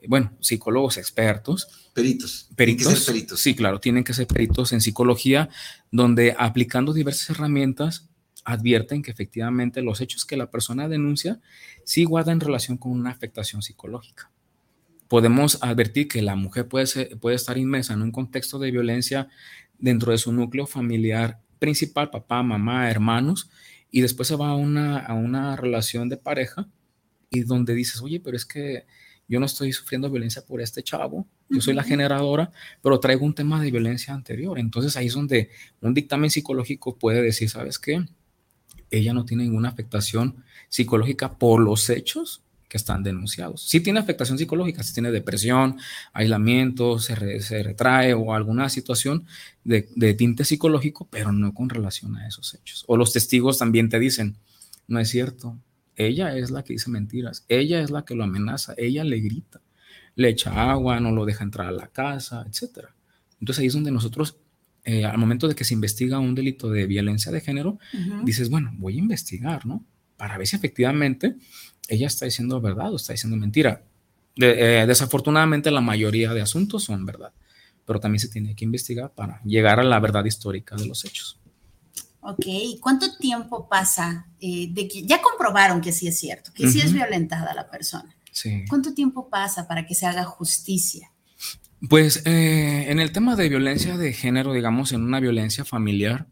[0.07, 1.89] bueno, psicólogos expertos.
[1.93, 2.49] Peritos.
[2.55, 3.05] Peritos.
[3.05, 3.39] peritos.
[3.39, 5.49] Sí, claro, tienen que ser peritos en psicología
[5.91, 8.07] donde aplicando diversas herramientas
[8.43, 11.39] advierten que efectivamente los hechos que la persona denuncia
[11.83, 14.29] sí guardan relación con una afectación psicológica.
[15.07, 19.27] Podemos advertir que la mujer puede, puede estar inmersa en un contexto de violencia
[19.77, 23.49] dentro de su núcleo familiar principal, papá, mamá, hermanos,
[23.91, 26.67] y después se va a una, a una relación de pareja
[27.29, 28.85] y donde dices, oye, pero es que
[29.27, 33.33] yo no estoy sufriendo violencia por este chavo, yo soy la generadora, pero traigo un
[33.33, 34.59] tema de violencia anterior.
[34.59, 35.49] Entonces ahí es donde
[35.81, 38.05] un dictamen psicológico puede decir, ¿sabes qué?
[38.91, 42.43] Ella no tiene ninguna afectación psicológica por los hechos
[42.75, 43.61] que están denunciados.
[43.61, 45.77] Si tiene afectación psicológica, si tiene depresión,
[46.11, 49.25] aislamiento, se, retrae o alguna situación
[49.63, 52.83] de, de, tinte psicológico, pero no con relación a esos hechos.
[52.87, 54.35] O los testigos también te dicen,
[54.89, 55.57] no es cierto,
[55.95, 59.61] ella es la que dice mentiras, ella es la que lo amenaza, ella le grita,
[60.15, 62.89] le echa agua, no lo deja entrar a la casa, etc.
[63.39, 64.35] Entonces ahí es donde nosotros,
[64.83, 67.79] eh, al momento de que se investiga un delito de violencia de género,
[68.25, 69.81] dices, bueno, voy a investigar, ¿no?
[70.17, 71.37] Para ver si efectivamente
[71.87, 73.83] ella está diciendo verdad o está diciendo mentira.
[74.37, 77.31] Eh, desafortunadamente la mayoría de asuntos son verdad,
[77.85, 81.39] pero también se tiene que investigar para llegar a la verdad histórica de los hechos.
[82.27, 82.45] Ok,
[82.81, 86.91] ¿cuánto tiempo pasa eh, de que ya comprobaron que sí es cierto, que sí es
[86.91, 88.15] violentada la persona?
[88.31, 88.65] Sí.
[88.67, 91.11] ¿Cuánto tiempo pasa para que se haga justicia?
[91.87, 96.27] Pues eh, en el tema de violencia de género, digamos, en una violencia familiar,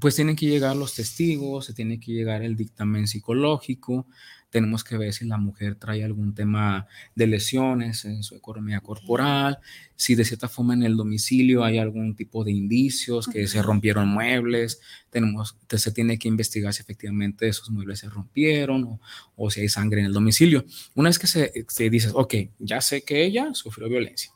[0.00, 4.06] pues tienen que llegar los testigos, se tiene que llegar el dictamen psicológico,
[4.48, 9.58] tenemos que ver si la mujer trae algún tema de lesiones en su economía corporal,
[9.96, 14.08] si de cierta forma en el domicilio hay algún tipo de indicios, que se rompieron
[14.08, 19.00] muebles, tenemos, se tiene que investigar si efectivamente esos muebles se rompieron
[19.36, 20.64] o, si hay sangre en el domicilio.
[20.94, 24.32] Una vez que se, se dice, ok, ya sé que ella sufrió violencia,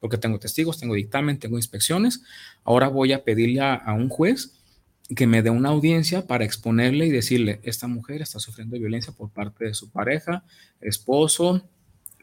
[0.00, 2.22] porque tengo testigos, tengo dictamen, tengo inspecciones,
[2.64, 4.59] ahora voy a pedirle a un juez
[5.14, 9.30] que me dé una audiencia para exponerle y decirle, esta mujer está sufriendo violencia por
[9.30, 10.44] parte de su pareja,
[10.80, 11.68] esposo,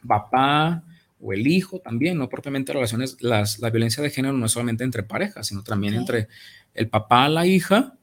[0.05, 0.83] papá
[1.19, 4.83] o el hijo también, no propiamente relaciones, las, la violencia de género no es solamente
[4.83, 6.27] entre parejas, sino también entre
[6.73, 7.95] el papá a la hija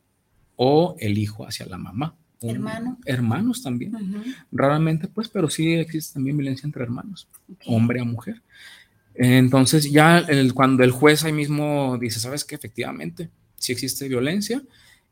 [0.57, 2.17] o el hijo hacia la mamá.
[2.43, 2.99] Hermano.
[3.07, 3.95] Hermanos también.
[4.53, 7.29] Raramente, pues, pero sí existe también violencia entre hermanos,
[7.67, 8.43] hombre a mujer.
[9.15, 12.57] Entonces, ya el, cuando el juez ahí mismo dice, ¿sabes qué?
[12.57, 13.31] Efectivamente,
[13.65, 14.63] si existe violencia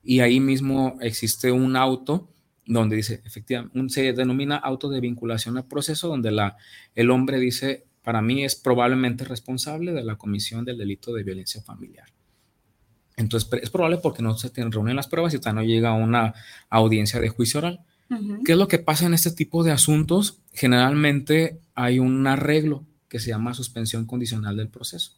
[0.04, 2.28] y ahí mismo existe un auto
[2.66, 6.56] donde dice, efectivamente, se denomina auto de vinculación al proceso, donde la,
[6.94, 11.62] el hombre dice, para mí es probablemente responsable de la comisión del delito de violencia
[11.62, 12.08] familiar.
[13.16, 16.34] Entonces, es probable porque no se reúnen las pruebas y no llega a una
[16.68, 17.80] audiencia de juicio oral.
[18.44, 20.40] ¿Qué es lo que pasa en este tipo de asuntos?
[20.52, 25.12] Generalmente hay un arreglo que se llama suspensión condicional del proceso.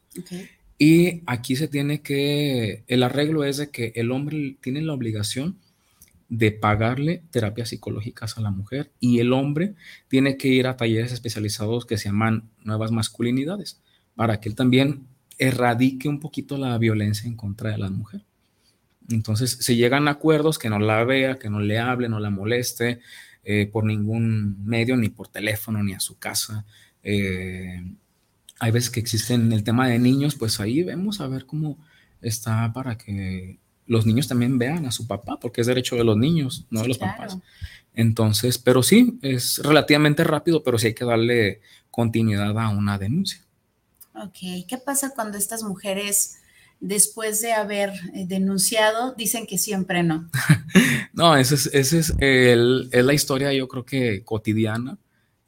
[0.78, 5.58] Y aquí se tiene que, el arreglo es de que el hombre tiene la obligación
[6.28, 9.74] de pagarle terapias psicológicas a la mujer y el hombre
[10.08, 13.80] tiene que ir a talleres especializados que se llaman nuevas masculinidades
[14.16, 15.06] para que él también
[15.38, 18.24] erradique un poquito la violencia en contra de la mujer.
[19.10, 22.30] Entonces se llegan a acuerdos que no la vea, que no le hable, no la
[22.30, 23.00] moleste
[23.44, 26.64] eh, por ningún medio, ni por teléfono, ni a su casa.
[27.02, 27.82] Eh,
[28.64, 31.76] hay veces que existen el tema de niños, pues ahí vemos a ver cómo
[32.22, 36.16] está para que los niños también vean a su papá, porque es derecho de los
[36.16, 37.36] niños, no de los papás.
[37.92, 43.42] Entonces, pero sí, es relativamente rápido, pero sí hay que darle continuidad a una denuncia.
[44.14, 46.38] Ok, ¿qué pasa cuando estas mujeres,
[46.80, 50.30] después de haber eh, denunciado, dicen que siempre no?
[51.12, 54.96] no, esa es, ese es, el, es la historia, yo creo que cotidiana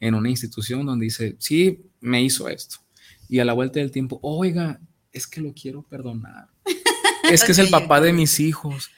[0.00, 2.85] en una institución donde dice, sí, me hizo esto
[3.28, 4.80] y a la vuelta del tiempo, oiga,
[5.12, 6.48] es que lo quiero perdonar.
[7.28, 8.88] Es que es el papá de mis hijos.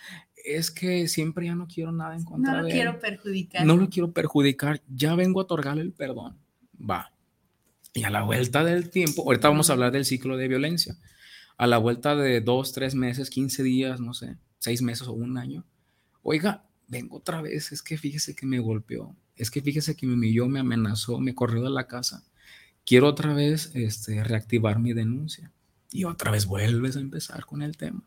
[0.45, 2.53] Es que siempre ya no quiero nada en contra.
[2.53, 3.65] No lo quiero perjudicar.
[3.65, 4.83] No lo quiero perjudicar.
[4.87, 6.37] Ya vengo a otorgarle el perdón.
[6.79, 7.11] Va.
[7.95, 10.95] Y a la vuelta del tiempo, ahorita vamos a hablar del ciclo de violencia.
[11.57, 15.39] A la vuelta de dos, tres meses, quince días, no sé, seis meses o un
[15.39, 15.65] año.
[16.21, 17.73] Oiga, vengo otra vez.
[17.73, 21.35] Es que fíjese que me golpeó es que fíjese que me humilló, me amenazó, me
[21.35, 22.25] corrió de la casa.
[22.89, 25.53] Quiero otra vez este, reactivar mi denuncia.
[25.93, 28.03] Y otra vez vuelves a empezar con el tema.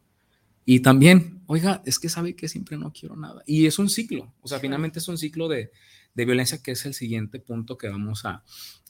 [0.65, 3.43] Y también, oiga, es que sabe que siempre no quiero nada.
[3.45, 5.71] Y es un ciclo, o sea, finalmente es un ciclo de,
[6.15, 8.43] de violencia que es el siguiente punto que vamos a,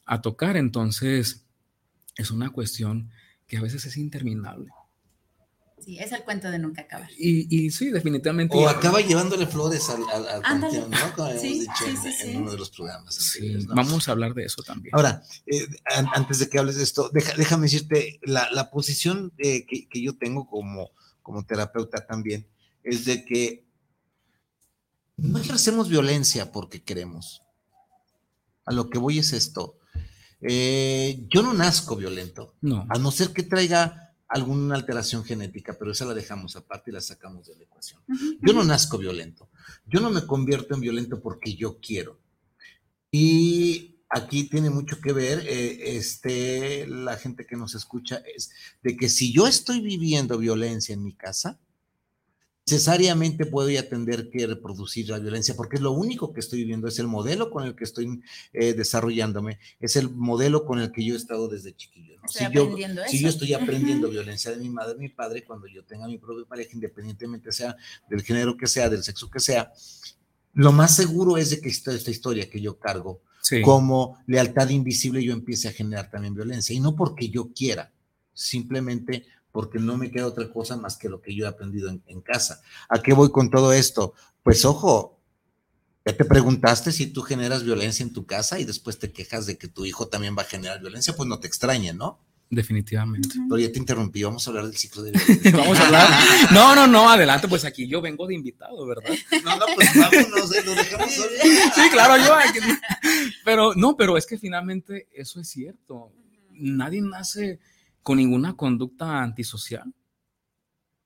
[0.06, 0.56] a tocar.
[0.56, 1.43] Entonces,
[2.15, 3.10] es una cuestión
[3.45, 4.71] que a veces es interminable.
[5.84, 7.10] Sí, es el cuento de nunca acabar.
[7.17, 8.56] Y, y sí, definitivamente.
[8.56, 10.98] O acaba llevándole flores al, al, panteón, ¿no?
[11.15, 11.74] Como hemos dicho
[12.22, 13.15] en, uno de los programas.
[13.15, 14.94] Sí, Vamos a hablar de eso también.
[14.96, 15.67] Ahora, eh,
[16.13, 20.48] antes de que hables de esto, déjame decirte, la, la posición que, que, yo tengo
[20.48, 20.91] como,
[21.24, 22.48] como terapeuta también
[22.84, 23.65] es de que
[25.17, 27.41] no ejercemos violencia porque queremos.
[28.65, 29.80] A lo que voy es esto.
[30.41, 32.56] Eh, yo no nazco violento.
[32.62, 32.86] No.
[32.89, 37.02] A no ser que traiga alguna alteración genética, pero esa la dejamos aparte y la
[37.02, 38.02] sacamos de la ecuación.
[38.41, 39.50] Yo no nazco violento.
[39.86, 42.17] Yo no me convierto en violento porque yo quiero.
[43.12, 48.96] Y aquí tiene mucho que ver, eh, este, la gente que nos escucha, es de
[48.96, 51.60] que si yo estoy viviendo violencia en mi casa,
[52.72, 56.88] necesariamente puedo ya tener que reproducir la violencia, porque es lo único que estoy viviendo,
[56.88, 58.22] es el modelo con el que estoy
[58.54, 62.16] eh, desarrollándome, es el modelo con el que yo he estado desde chiquillo.
[62.28, 62.74] Si, yo,
[63.08, 66.46] si, yo, estoy aprendiendo violencia de mi madre, mi padre, cuando yo tenga mi propia
[66.46, 67.76] pareja, independientemente sea
[68.10, 69.72] del género que sea, del sexo que sea,
[70.54, 73.22] lo más seguro es de que esta, esta historia que yo cargo
[73.64, 77.92] como lealtad invisible yo empiece a generar también violencia, y no porque yo quiera,
[78.34, 82.22] simplemente porque no me queda otra cosa más que lo que yo he aprendido en,
[82.22, 82.62] casa.
[82.90, 84.14] ¿A qué voy con todo esto?
[84.44, 85.20] Pues ojo,
[86.06, 89.58] ya te preguntaste si tú generas violencia en tu casa y después te quejas de
[89.58, 92.20] que tu hijo también va a generar violencia, pues no te extrañe, ¿no?
[92.50, 93.30] Definitivamente.
[93.48, 95.52] Pero ya te interrumpí, vamos a hablar del ciclo de violencia.
[95.52, 96.10] vamos a hablar.
[96.52, 99.10] No, no, no, adelante, pues aquí yo vengo de invitado, ¿verdad?
[99.44, 101.30] No, no, pues vámonos, eh, lo dejamos solo.
[101.76, 102.36] Sí, claro, yo.
[103.46, 106.12] Pero no, pero es que finalmente eso es cierto.
[106.52, 107.60] Nadie nace
[108.04, 109.94] con ninguna conducta antisocial.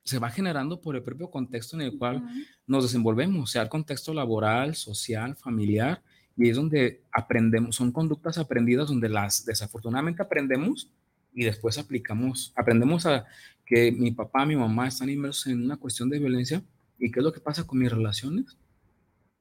[0.04, 2.24] Se va generando por el propio contexto en el cual
[2.68, 6.04] nos desenvolvemos, sea el contexto laboral, social, familiar,
[6.38, 10.92] y es donde aprendemos, son conductas aprendidas donde las desafortunadamente aprendemos
[11.34, 13.26] y después aplicamos, aprendemos a
[13.66, 16.64] que mi papá, mi mamá están inmersos en una cuestión de violencia
[17.00, 18.58] y qué es lo que pasa con mis relaciones.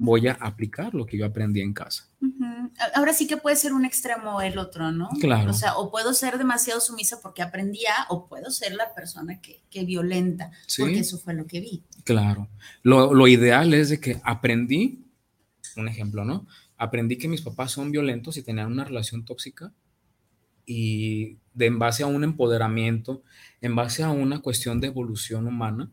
[0.04, 2.08] Voy a aplicar lo que yo aprendí en casa
[2.94, 5.08] ahora sí que puede ser un extremo o el otro, ¿no?
[5.20, 5.50] Claro.
[5.50, 9.62] O sea, o puedo ser demasiado sumisa porque aprendía, o puedo ser la persona que,
[9.70, 11.84] que violenta, porque eso fue lo que vi.
[12.04, 12.48] Claro.
[12.82, 15.04] Lo, lo, ideal es de que aprendí,
[15.76, 16.46] un ejemplo, ¿no?
[16.76, 19.72] Aprendí que mis papás son violentos y tenían una relación tóxica
[20.66, 23.22] y de en base a un empoderamiento,
[23.60, 25.90] en base a una cuestión de evolución humana,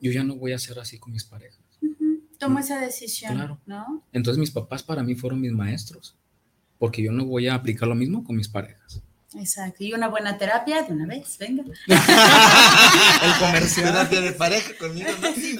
[0.00, 1.65] yo ya no voy a ser así con mis parejas
[2.38, 4.04] tomo esa decisión, ¿no?
[4.12, 6.16] Entonces mis papás para mí fueron mis maestros,
[6.78, 9.02] porque yo no voy a aplicar lo mismo con mis parejas.
[9.38, 11.62] Exacto, y una buena terapia de una vez, venga.
[11.86, 13.92] El comercial.
[13.92, 15.34] Terapia de pareja conmigo, ¿no?
[15.34, 15.58] Sí,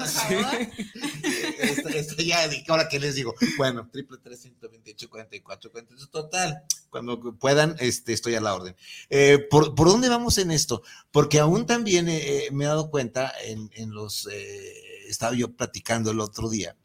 [1.94, 5.70] Esto, ya, ahora que les digo, bueno, triple tres, ciento veintiocho, cuarenta y cuatro,
[6.10, 8.76] total, cuando puedan, este, estoy a la orden.
[9.10, 10.82] Eh, ¿por, ¿por, dónde vamos en esto?
[11.10, 14.28] Porque aún también eh, me he dado cuenta en, en los...
[14.32, 16.76] Eh, estaba yo platicando el otro día,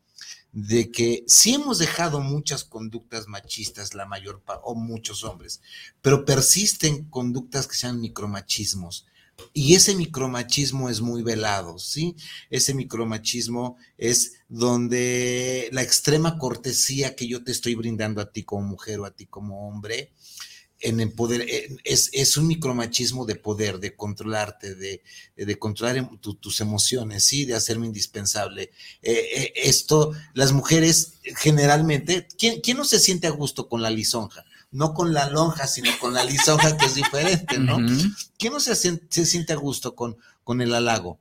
[0.51, 5.61] de que sí hemos dejado muchas conductas machistas, la mayor o muchos hombres,
[6.01, 9.05] pero persisten conductas que sean micromachismos.
[9.53, 12.15] Y ese micromachismo es muy velado, ¿sí?
[12.51, 18.67] Ese micromachismo es donde la extrema cortesía que yo te estoy brindando a ti como
[18.67, 20.11] mujer o a ti como hombre,
[20.81, 25.03] en el poder, eh, es, es, un micromachismo de poder, de controlarte, de,
[25.35, 27.45] de controlar em, tus emociones, ¿sí?
[27.45, 28.71] De hacerme indispensable.
[29.01, 33.89] Eh, eh, esto, las mujeres generalmente, ¿quién, ¿quién, no se siente a gusto con la
[33.89, 34.45] lisonja?
[34.71, 37.77] No con la lonja, sino con la lisonja que es diferente, ¿no?
[38.37, 41.19] ¿Quién no se, se siente a gusto con, con el halago?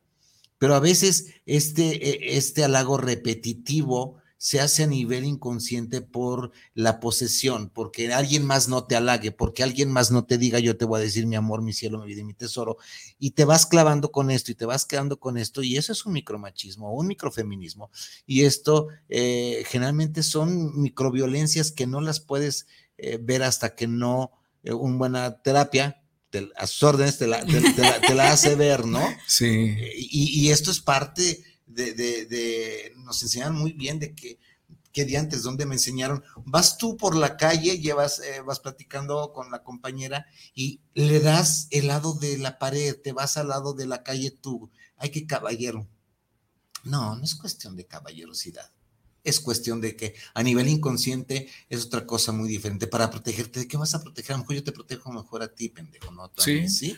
[0.59, 7.69] Pero a veces este, este halago repetitivo, se hace a nivel inconsciente por la posesión,
[7.69, 10.99] porque alguien más no te halague, porque alguien más no te diga yo te voy
[10.99, 12.79] a decir mi amor, mi cielo, mi vida y mi tesoro,
[13.19, 16.07] y te vas clavando con esto y te vas quedando con esto, y eso es
[16.07, 17.91] un micromachismo, un microfeminismo,
[18.25, 24.31] y esto eh, generalmente son microviolencias que no las puedes eh, ver hasta que no,
[24.63, 26.03] eh, una buena terapia,
[26.57, 29.07] a sus órdenes te la, hace ver, ¿no?
[29.27, 29.77] Sí.
[29.97, 31.43] Y, y esto es parte
[31.75, 34.39] de, nos enseñaron muy bien de que,
[34.93, 39.33] que de antes, donde me enseñaron, vas tú por la calle, llevas, eh, vas platicando
[39.33, 43.73] con la compañera y le das el lado de la pared, te vas al lado
[43.73, 45.89] de la calle tú, ay, qué caballero.
[46.85, 48.71] No, no es cuestión de caballerosidad.
[49.25, 52.87] Es cuestión de que a nivel inconsciente es otra cosa muy diferente.
[52.87, 54.33] Para protegerte, ¿de qué vas a proteger?
[54.33, 56.31] A lo mejor yo te protejo mejor a ti, pendejo, ¿no?
[56.39, 56.69] Sí.
[56.69, 56.97] ¿sí?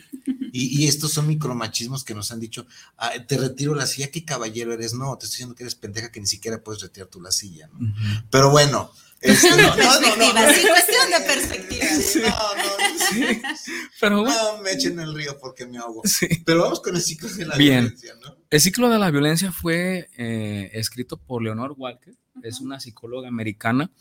[0.51, 2.67] Y, estos son micromachismos que nos han dicho,
[2.97, 4.93] ah, te retiro la silla, ¿qué caballero eres?
[4.93, 7.67] No, te estoy diciendo que eres pendeja que ni siquiera puedes retirar tu la silla,
[7.73, 7.93] ¿no?
[8.29, 8.91] Pero bueno.
[9.23, 11.85] No, no, no, no, sí, cuestión de perspectiva.
[12.29, 13.41] No, no, sí.
[14.01, 14.35] Pero bueno.
[14.35, 16.01] No me echen el río porque me ahogo.
[16.05, 16.27] Sí.
[16.45, 18.37] Pero vamos con el ciclo de la violencia, ¿no?
[18.49, 22.13] El ciclo de la violencia fue eh, escrito por Leonor Walker,
[22.43, 23.91] es una psicóloga americana,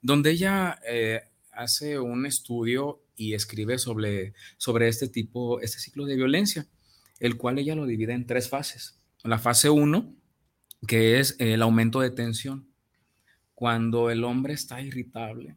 [0.00, 1.22] donde ella eh,
[1.52, 6.66] hace un estudio y escribe sobre, sobre este tipo, este ciclo de violencia,
[7.20, 8.98] el cual ella lo divide en tres fases.
[9.22, 10.14] La fase 1,
[10.86, 12.71] que es el aumento de tensión.
[13.54, 15.56] Cuando el hombre está irritable,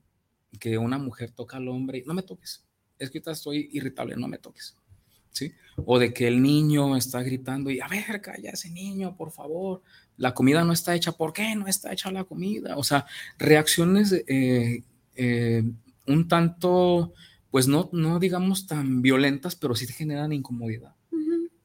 [0.60, 2.66] que una mujer toca al hombre, no me toques,
[3.00, 4.76] es que estoy irritable, no me toques.
[5.32, 5.52] ¿Sí?
[5.86, 9.82] O de que el niño está gritando y, a ver, calla ese niño, por favor,
[10.16, 12.78] la comida no está hecha, ¿por qué no está hecha la comida?
[12.78, 13.06] O sea,
[13.38, 14.84] reacciones eh,
[15.16, 15.64] eh,
[16.08, 17.14] un tanto
[17.52, 20.94] pues no, no digamos tan violentas, pero sí te generan incomodidad.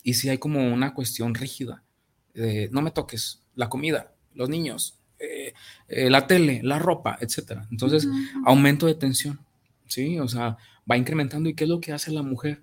[0.03, 1.83] Y sí hay como una cuestión rígida.
[2.71, 5.53] no me toques la comida, los niños, eh,
[5.89, 7.63] eh, la tele, la ropa, etc.
[7.71, 8.09] Entonces,
[8.45, 9.41] aumento de tensión,
[9.87, 10.19] ¿sí?
[10.19, 10.57] O sea,
[10.91, 11.49] va incrementando.
[11.49, 12.63] ¿Y qué es lo que hace la mujer?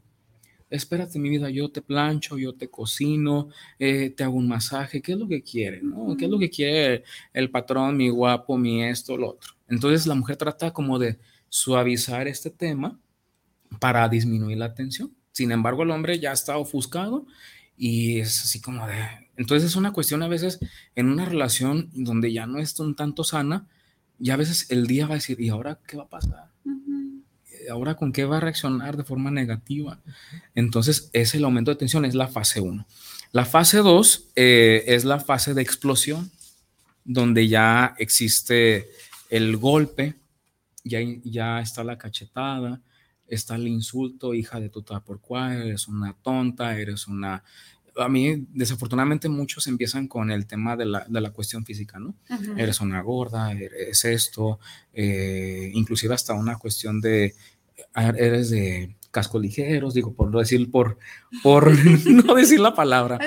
[0.69, 3.47] Espérate, mi vida, yo te plancho, yo te cocino,
[3.79, 5.81] eh, te hago un masaje, ¿qué es lo que quiere?
[5.81, 6.17] ¿no?
[6.17, 9.53] ¿Qué es lo que quiere el patrón, mi guapo, mi esto, lo otro?
[9.69, 12.99] Entonces la mujer trata como de suavizar este tema
[13.79, 15.15] para disminuir la tensión.
[15.31, 17.25] Sin embargo, el hombre ya está ofuscado
[17.77, 19.26] y es así como de...
[19.37, 20.59] Entonces es una cuestión a veces
[20.95, 23.67] en una relación donde ya no es un tanto sana,
[24.19, 26.51] ya a veces el día va a decir, ¿y ahora qué va a pasar?
[27.69, 29.99] ¿Ahora con qué va a reaccionar de forma negativa?
[30.55, 32.85] Entonces es el aumento de tensión, es la fase 1.
[33.31, 36.31] La fase 2 eh, es la fase de explosión,
[37.03, 38.89] donde ya existe
[39.29, 40.15] el golpe,
[40.83, 42.81] ya, ya está la cachetada,
[43.27, 47.43] está el insulto, hija de tu por cual, eres una tonta, eres una...
[47.97, 52.15] A mí, desafortunadamente, muchos empiezan con el tema de la, de la cuestión física, ¿no?
[52.57, 54.59] Eres una gorda, eres esto,
[54.93, 57.33] eh, inclusive hasta una cuestión de,
[57.95, 60.99] eres de cascos ligeros, digo, por no decir, por,
[61.41, 61.71] por
[62.05, 63.17] no decir la palabra.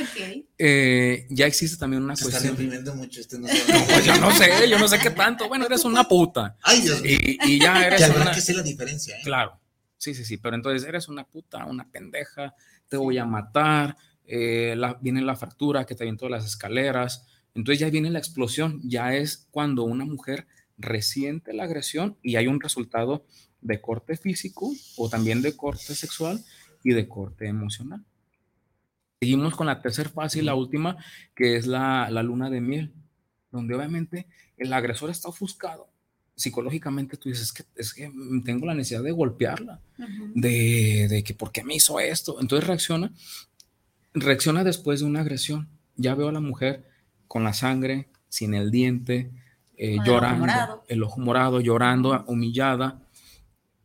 [0.56, 2.72] Eh, ya existe también una Se cuestión.
[2.72, 5.48] Está mucho este no, pues yo no sé, yo no sé qué tanto.
[5.48, 6.56] Bueno, eres una puta.
[6.62, 7.18] Ay, Dios mío.
[7.44, 8.04] Y, ya eres.
[8.04, 8.30] Que una...
[8.30, 9.20] que sé la diferencia, ¿eh?
[9.24, 9.58] Claro.
[9.96, 12.54] Sí, sí, sí, pero entonces eres una puta, una pendeja,
[12.88, 13.96] te voy a matar,
[14.32, 19.14] eh, viene la fractura que te avientó las escaleras, entonces ya viene la explosión, ya
[19.16, 20.46] es cuando una mujer
[20.78, 23.26] resiente la agresión y hay un resultado
[23.60, 26.44] de corte físico o también de corte sexual
[26.84, 28.04] y de corte emocional.
[29.20, 30.96] Seguimos con la tercera fase y la última,
[31.34, 32.94] que es la, la luna de miel,
[33.50, 35.90] donde obviamente el agresor está ofuscado.
[36.36, 38.10] Psicológicamente tú dices, que, es que
[38.44, 39.82] tengo la necesidad de golpearla,
[40.34, 42.40] de, de, que por qué me hizo esto.
[42.40, 43.12] Entonces reacciona,
[44.14, 45.68] reacciona después de una agresión.
[45.96, 46.84] Ya veo a la mujer
[47.28, 49.30] con la sangre, sin el diente,
[49.76, 53.00] eh, llorando, el ojo, morado, llorando, humillada.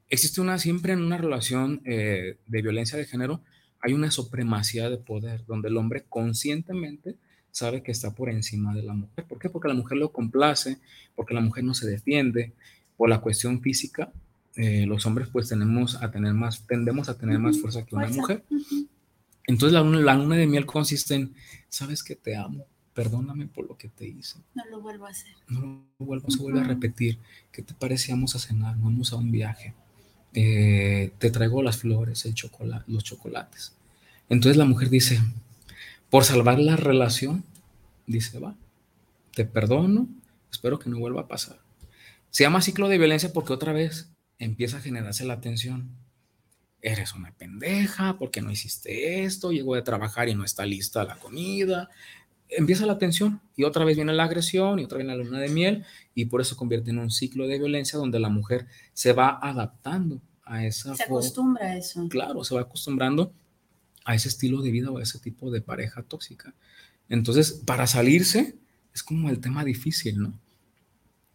[0.10, 3.42] Existe una, siempre en una relación eh, de violencia de género,
[3.82, 7.16] hay una supremacía de poder, donde el hombre conscientemente
[7.52, 9.26] sabe que está por encima de la mujer.
[9.26, 9.50] ¿Por qué?
[9.50, 10.80] Porque la mujer lo complace,
[11.16, 12.54] porque la mujer no se defiende,
[12.98, 14.12] por la cuestión física,
[14.56, 18.08] eh, los hombres pues tenemos a tener más, tendemos a tener más fuerza que una
[18.08, 18.44] mujer.
[19.48, 21.36] Entonces la luna, la luna de miel consiste en,
[21.70, 24.40] sabes que te amo, perdóname por lo que te hice.
[24.56, 25.34] No lo vuelvo a hacer.
[25.50, 27.20] No lo vuelvo, se vuelve a repetir.
[27.52, 28.12] ¿Qué te parece?
[28.12, 29.74] Vamos a cenar, vamos a un viaje.
[30.34, 33.74] Eh, te traigo las flores, el chocolate, los chocolates.
[34.30, 35.22] Entonces la mujer dice,
[36.10, 37.44] por salvar la relación,
[38.08, 38.56] dice, va,
[39.34, 40.08] te perdono,
[40.52, 41.60] espero que no vuelva a pasar.
[42.32, 45.90] Se llama ciclo de violencia porque otra vez empieza a generarse la tensión.
[46.88, 49.52] Eres una pendeja, porque no hiciste esto?
[49.52, 51.90] Llegó de trabajar y no está lista la comida.
[52.48, 55.50] Empieza la tensión y otra vez viene la agresión y otra vez la luna de
[55.50, 55.84] miel
[56.14, 60.22] y por eso convierte en un ciclo de violencia donde la mujer se va adaptando
[60.44, 60.94] a esa...
[60.96, 62.08] Se acostumbra a eso.
[62.08, 63.34] Claro, se va acostumbrando
[64.04, 66.54] a ese estilo de vida o a ese tipo de pareja tóxica.
[67.10, 68.58] Entonces, para salirse
[68.94, 70.40] es como el tema difícil, ¿no?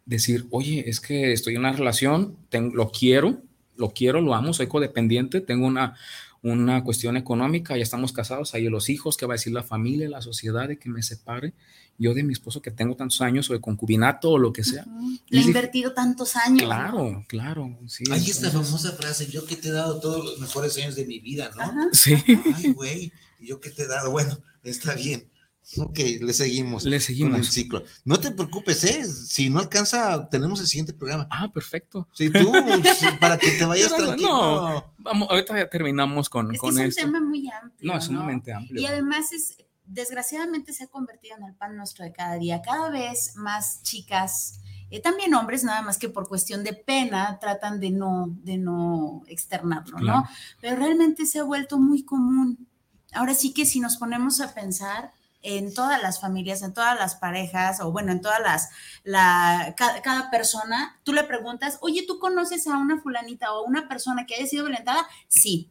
[0.06, 3.42] Decir, oye, es que estoy en una relación, tengo, lo quiero,
[3.80, 5.96] lo quiero, lo amo, soy codependiente, tengo una,
[6.42, 10.08] una cuestión económica, ya estamos casados, hay los hijos, ¿qué va a decir la familia,
[10.08, 11.54] la sociedad de que me separe?
[11.98, 14.86] Yo de mi esposo que tengo tantos años o de concubinato o lo que sea.
[15.28, 16.62] Le he invertido tantos años.
[16.62, 17.78] Claro, claro.
[17.88, 21.04] Sí, Hay esta famosa frase, yo que te he dado todos los mejores años de
[21.04, 21.88] mi vida, ¿no?
[21.92, 22.16] Sí.
[22.54, 25.28] Ay, güey, yo que te he dado, bueno, está bien.
[25.78, 26.84] Ok, le seguimos.
[26.84, 27.38] Le seguimos.
[27.38, 27.84] el ciclo.
[28.04, 29.04] No te preocupes, ¿eh?
[29.04, 31.28] Si no alcanza, tenemos el siguiente programa.
[31.30, 32.08] Ah, perfecto.
[32.12, 32.50] Sí, tú,
[33.20, 34.28] para que te vayas tranquilo.
[34.28, 37.06] No, vamos, ahorita ya terminamos con, es con es esto.
[37.06, 37.92] un tema muy amplio.
[37.92, 38.80] No, es sumamente amplio.
[38.80, 42.62] Y además es, desgraciadamente se ha convertido en el pan nuestro de cada día.
[42.62, 47.78] Cada vez más chicas, eh, también hombres, nada más que por cuestión de pena, tratan
[47.78, 50.20] de no, de no externarlo, Claro.
[50.22, 50.28] ¿no?
[50.60, 52.66] Pero realmente se ha vuelto muy común.
[53.12, 55.12] Ahora sí que si nos ponemos a pensar
[55.42, 58.68] en todas las familias, en todas las parejas, o bueno, en todas las,
[59.04, 63.68] la, cada, cada persona, tú le preguntas, oye, ¿tú conoces a una fulanita o a
[63.68, 65.06] una persona que haya sido violentada?
[65.28, 65.70] Sí.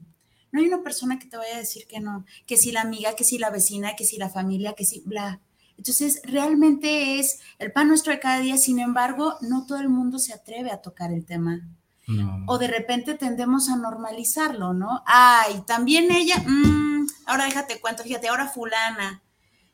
[0.51, 3.15] No hay una persona que te vaya a decir que no, que si la amiga,
[3.15, 5.41] que si la vecina, que si la familia, que si bla.
[5.77, 10.19] Entonces, realmente es el pan nuestro de cada día, sin embargo, no todo el mundo
[10.19, 11.61] se atreve a tocar el tema.
[12.07, 12.43] No.
[12.47, 15.03] O de repente tendemos a normalizarlo, ¿no?
[15.05, 19.21] Ay, también ella, mm, ahora déjate cuento, fíjate, ahora fulana.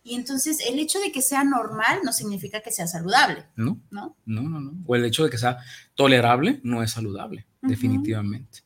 [0.07, 4.15] Y entonces el hecho de que sea normal no significa que sea saludable, no, ¿no?
[4.27, 4.73] no, no, no.
[4.85, 5.57] O el hecho de que sea
[5.95, 8.59] tolerable no es saludable, definitivamente.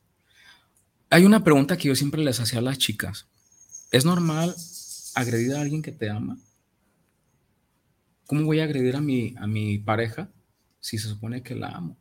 [1.09, 3.27] Hay una pregunta que yo siempre les hacía a las chicas.
[3.89, 4.53] ¿Es normal
[5.15, 6.37] agredir a alguien que te ama?
[8.27, 10.29] ¿Cómo voy a agredir a mi, a mi pareja
[10.81, 11.97] si se supone que la amo?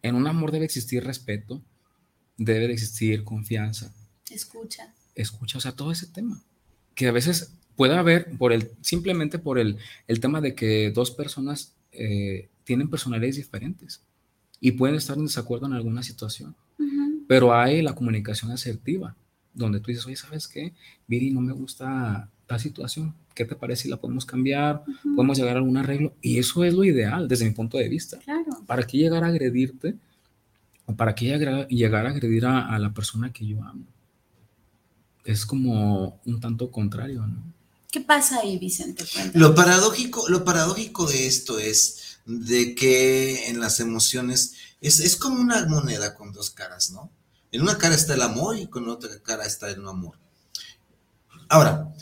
[0.00, 1.60] En un amor debe existir respeto,
[2.36, 3.92] debe de existir confianza,
[4.30, 4.94] Escucha.
[5.16, 6.40] escucha, o sea, todo ese tema.
[6.94, 9.76] Que a veces puede haber, por el, simplemente por el,
[10.08, 14.02] el tema de que dos personas eh, tienen personalidades diferentes
[14.60, 17.22] y pueden estar en desacuerdo en alguna situación, Ujú.
[17.28, 19.14] pero hay la comunicación asertiva,
[19.54, 20.74] donde tú dices, oye, ¿sabes qué?
[21.06, 24.82] Viri, no me gusta tal situación, ¿qué te parece si la podemos cambiar?
[24.84, 25.14] Ujú.
[25.14, 28.18] Podemos llegar a algún arreglo, y eso es lo ideal desde mi punto de vista.
[28.18, 28.64] Claro.
[28.66, 29.94] ¿Para qué llegar a agredirte?
[30.84, 33.84] ¿O para qué llegar, llegar a agredir a, a la persona que yo amo?
[35.24, 37.57] Es como un tanto contrario, ¿no?
[37.90, 39.04] ¿Qué pasa ahí, Vicente?
[39.34, 45.40] Lo paradójico, lo paradójico de esto es de que en las emociones es, es como
[45.40, 47.10] una moneda con dos caras, ¿no?
[47.50, 50.18] En una cara está el amor y con otra cara está el no amor.
[51.48, 51.94] Ahora,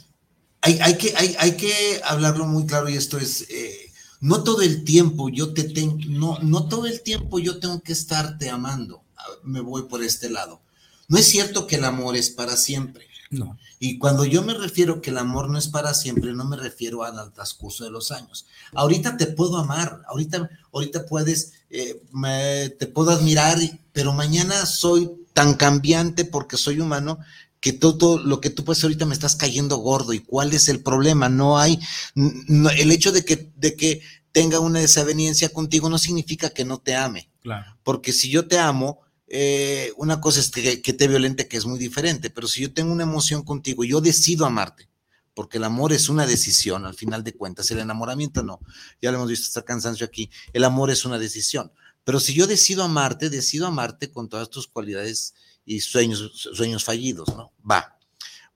[0.60, 4.62] hay, hay que, hay, hay que hablarlo muy claro y esto es, eh, no todo
[4.62, 9.04] el tiempo yo te tengo, no, no todo el tiempo yo tengo que estarte amando.
[9.16, 10.60] Ah, Me voy por este lado.
[11.06, 13.06] No es cierto que el amor es para siempre.
[13.30, 13.58] No.
[13.78, 17.02] Y cuando yo me refiero que el amor no es para siempre, no me refiero
[17.04, 18.46] al transcurso de los años.
[18.74, 23.58] Ahorita te puedo amar, ahorita, ahorita puedes, eh, me- te puedo admirar,
[23.92, 27.18] pero mañana soy tan cambiante porque soy humano
[27.60, 30.12] que todo lo que tú puedes ahorita me estás cayendo gordo.
[30.12, 31.28] ¿Y cuál es el problema?
[31.28, 31.80] No hay,
[32.14, 36.78] no- el hecho de que, de que tenga una desaveniencia contigo no significa que no
[36.78, 37.76] te ame Claro.
[37.82, 41.66] porque si yo te amo, eh, una cosa es que, que te violente, que es
[41.66, 44.88] muy diferente, pero si yo tengo una emoción contigo, yo decido amarte,
[45.34, 48.60] porque el amor es una decisión, al final de cuentas, el enamoramiento no,
[49.02, 51.72] ya lo hemos visto hasta cansancio aquí, el amor es una decisión,
[52.04, 57.28] pero si yo decido amarte, decido amarte con todas tus cualidades y sueños, sueños fallidos,
[57.36, 57.52] ¿no?
[57.68, 57.98] Va.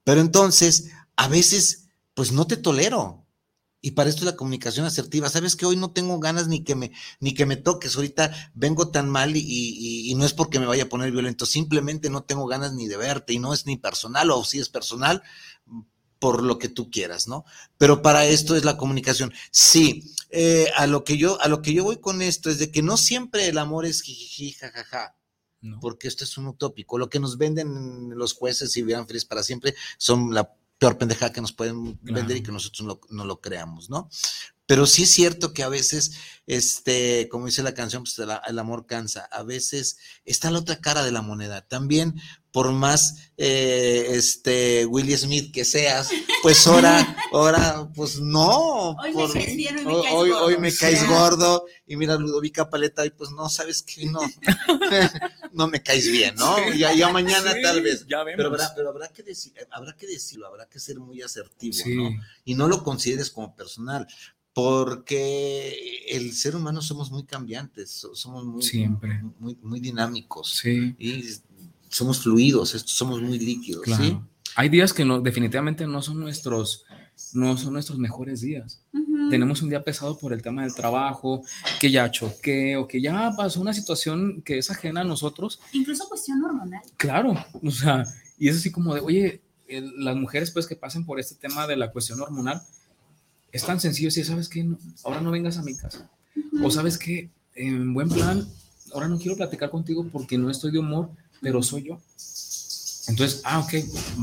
[0.04, 3.19] Pero entonces, a veces, pues no te tolero.
[3.82, 5.30] Y para esto es la comunicación asertiva.
[5.30, 7.96] Sabes que hoy no tengo ganas ni que me, ni que me toques.
[7.96, 11.46] Ahorita vengo tan mal y, y- y no es porque me vaya a poner violento.
[11.46, 14.68] Simplemente no tengo ganas ni de verte y no es ni personal o si es
[14.68, 15.22] personal
[16.18, 17.44] por lo que tú quieras, ¿no?
[17.78, 19.32] Pero para esto es la comunicación.
[19.50, 22.70] Sí, eh, a lo que yo, a lo que yo voy con esto es de
[22.70, 25.16] que no siempre el amor es jijiji, jajaja
[25.62, 25.80] No.
[25.80, 26.98] porque esto es un utópico.
[26.98, 31.32] Lo que nos venden los jueces y vivan felices para siempre son la peor pendejada
[31.32, 32.14] que nos pueden Claro.
[32.14, 34.08] vender y que nosotros no, no lo creamos, ¿no?
[34.70, 36.12] Pero sí es cierto que a veces,
[36.46, 39.24] este, como dice la canción, pues el, el amor cansa.
[39.32, 41.66] A veces está la otra cara de la moneda.
[41.66, 42.14] También,
[42.52, 46.10] por más eh, este Willie Smith que seas,
[46.40, 48.90] pues ahora, ahora, pues no.
[48.92, 50.44] Hoy me caes bien, hoy me caes hoy- gordo.
[50.44, 51.64] hoy me caes gordo.
[51.88, 54.20] Y mira, Ludovica Paleta, y pues no, sabes que no.
[55.52, 56.72] no me caes bien, ¿no?
[56.74, 58.06] Ya, ya mañana Sí, tal vez.
[58.08, 58.36] Ya vemos.
[58.36, 61.96] Pero habrá, pero habrá que decir, habrá que decirlo, habrá que ser muy asertivo, Sí.
[61.96, 62.10] ¿no?
[62.44, 64.06] Y no lo consideres como personal,
[64.60, 69.22] porque el ser humano somos muy cambiantes, so- somos muy, Siempre.
[69.38, 71.24] muy, muy dinámicos Sí, y
[71.88, 74.04] somos fluidos, somos muy líquidos, claro.
[74.04, 74.18] ¿sí?
[74.56, 76.84] Hay días que no, definitivamente no son nuestros,
[77.34, 78.82] no son nuestros mejores días.
[78.92, 79.28] Ujú.
[79.30, 81.42] Tenemos un día pesado por el tema del trabajo,
[81.80, 85.60] que ya choqué o que ya pasó una situación que es ajena a nosotros.
[85.72, 86.82] Incluso cuestión hormonal.
[86.96, 88.04] Claro, o sea,
[88.38, 91.66] y es así como de, oye, el- las mujeres pues que pasen por este tema
[91.68, 92.60] de la cuestión hormonal,
[93.52, 94.66] es tan sencillo si sabes que
[95.04, 96.08] ahora no vengas a mi casa.
[96.62, 98.46] O sabes que en buen plan,
[98.92, 102.00] ahora no quiero platicar contigo porque no estoy de humor, pero soy yo.
[103.08, 103.74] Entonces, ah, ok,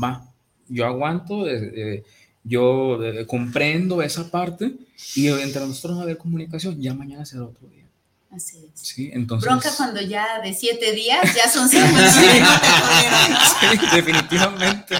[0.02, 0.28] va,
[0.68, 2.04] yo aguanto, eh, eh,
[2.44, 4.72] yo eh, comprendo esa parte
[5.14, 7.84] y entre nosotros va a haber comunicación, ya mañana será otro día.
[8.30, 8.80] Así es.
[8.80, 9.48] Sí, entonces.
[9.48, 11.86] Bronca cuando ya de siete días ya son cinco.
[12.12, 14.96] sí, definitivamente.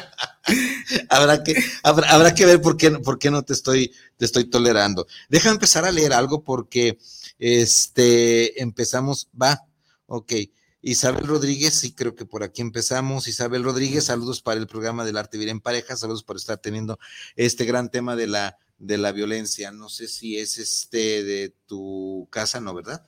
[1.09, 5.07] habrá, que, habrá, que ver por qué, por qué no te estoy, te estoy tolerando.
[5.28, 6.99] Déjame empezar a leer algo porque
[7.39, 9.64] este, empezamos, va,
[10.07, 10.32] ok.
[10.80, 13.26] Isabel Rodríguez, sí creo que por aquí empezamos.
[13.26, 16.99] Isabel Rodríguez, saludos para el programa del arte vivir en pareja, saludos por estar teniendo
[17.36, 19.72] este gran tema de la, de la violencia.
[19.72, 23.07] No sé si es este de tu casa, ¿no, verdad?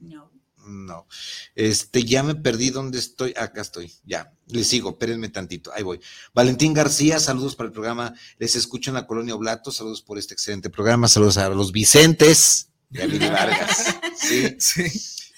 [0.00, 0.39] No.
[0.70, 1.06] No.
[1.54, 3.34] Este, ya me perdí dónde estoy.
[3.36, 3.92] Acá estoy.
[4.04, 4.32] Ya.
[4.46, 4.90] Les sigo.
[4.90, 5.72] Espérenme tantito.
[5.74, 6.00] Ahí voy.
[6.32, 8.14] Valentín García, saludos para el programa.
[8.38, 9.72] Les escucho en la colonia Oblato.
[9.72, 11.08] Saludos por este excelente programa.
[11.08, 13.96] Saludos a los Vicentes de Vargas.
[14.20, 14.56] Sí.
[14.58, 14.82] sí.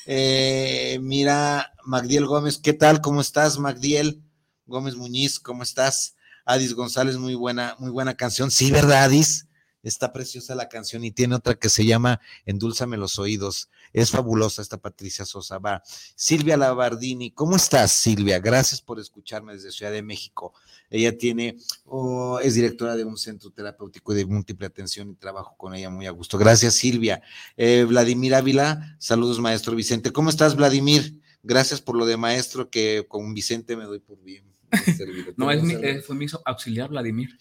[0.06, 3.00] Eh, mira, Magdiel Gómez, ¿qué tal?
[3.00, 4.20] ¿Cómo estás, Magdiel?
[4.66, 6.16] Gómez Muñiz, ¿cómo estás?
[6.44, 8.50] Adis González, muy buena, muy buena canción.
[8.50, 9.46] Sí, ¿verdad, Adis?
[9.82, 13.68] Está preciosa la canción y tiene otra que se llama Endúlzame los oídos.
[13.92, 15.58] Es fabulosa esta Patricia Sosa.
[15.58, 15.82] Va.
[16.14, 18.38] Silvia Labardini, ¿cómo estás, Silvia?
[18.38, 20.52] Gracias por escucharme desde Ciudad de México.
[20.90, 25.74] Ella tiene, oh, es directora de un centro terapéutico de múltiple atención y trabajo con
[25.74, 26.38] ella muy a gusto.
[26.38, 27.22] Gracias, Silvia.
[27.56, 30.12] Eh, Vladimir Ávila, saludos, maestro Vicente.
[30.12, 31.20] ¿Cómo estás, Vladimir?
[31.42, 34.44] Gracias por lo de maestro, que con Vicente me doy por bien.
[35.36, 37.38] no, es mi, eh, fue mi auxiliar, Vladimir.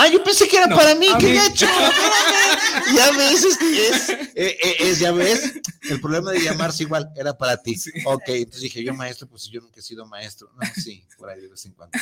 [0.00, 1.66] Ah, yo pensé que era para mí, qué gacho.
[2.94, 7.60] ya ves, es, eh, eh, es, ya ves, el problema de llamarse igual era para
[7.60, 7.74] ti.
[8.04, 10.52] Ok, entonces dije, yo maestro, pues yo nunca he sido maestro.
[10.54, 11.98] No, sí, por ahí de vez en cuando.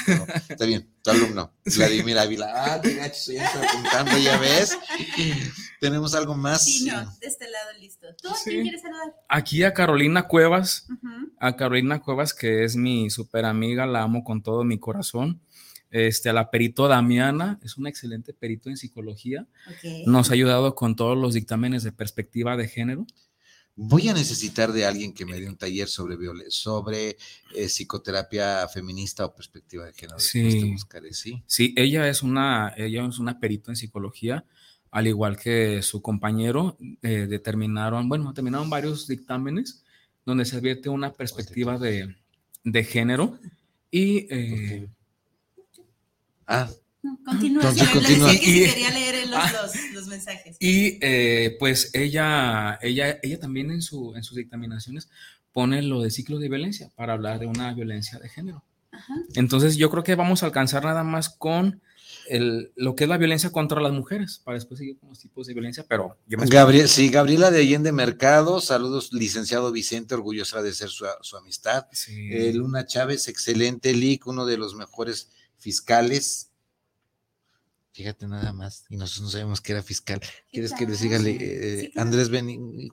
[0.46, 2.52] está bien, tu alumno, Vladimir Ávila.
[2.54, 4.76] Ah, qué gacho, ya está apuntando, ya ves.
[5.80, 6.64] ¿Tenemos algo más?
[6.64, 8.08] Sí, no, de este lado listo.
[8.20, 9.14] ¿Tú a quién quieres saludar?
[9.26, 10.86] Aquí a Carolina Cuevas,
[11.40, 15.40] a Carolina Cuevas, que es mi super amiga, la amo con todo mi corazón
[15.90, 19.46] este, a la perito Damiana, es una excelente perito en psicología.
[20.06, 23.06] Nos ha ayudado con todos los dictámenes de perspectiva de género.
[23.78, 26.16] Voy a necesitar de alguien que me dé un taller sobre,
[26.48, 27.18] sobre
[27.54, 30.18] eh, psicoterapia feminista o perspectiva de género.
[30.18, 30.74] Sí.
[31.46, 31.74] ¿sí?
[31.76, 34.46] ella es una, ella es una perito en psicología,
[34.90, 39.84] al igual que su compañero, eh, determinaron, bueno, terminaron varios dictámenes
[40.24, 42.16] donde se advierte una perspectiva de,
[42.64, 43.38] de género
[43.90, 44.88] y eh,
[46.46, 46.68] Ah.
[47.24, 47.72] continúa.
[48.34, 49.70] Y, quería leer los, ah.
[49.92, 50.56] los, mensajes.
[50.60, 55.08] Y eh, pues ella, ella, ella también en, su, en sus dictaminaciones
[55.52, 58.62] pone lo de ciclos de violencia para hablar de una violencia de género.
[59.34, 61.82] Entonces yo creo que vamos a alcanzar nada más con
[62.28, 65.46] el, lo que es la violencia contra las mujeres, para después seguir con los tipos
[65.46, 70.62] de violencia, pero yo me Gabriel, sí, Gabriela de Allende Mercado, saludos, licenciado Vicente, orgullosa
[70.62, 71.86] de ser su, su amistad.
[72.08, 76.52] Eh, Luna Chávez, excelente, Lick, uno de los mejores fiscales.
[77.96, 80.20] Fíjate nada más, y nosotros no sabemos que era fiscal.
[80.52, 82.92] ¿Quieres que les diga eh, Andrés Benítez?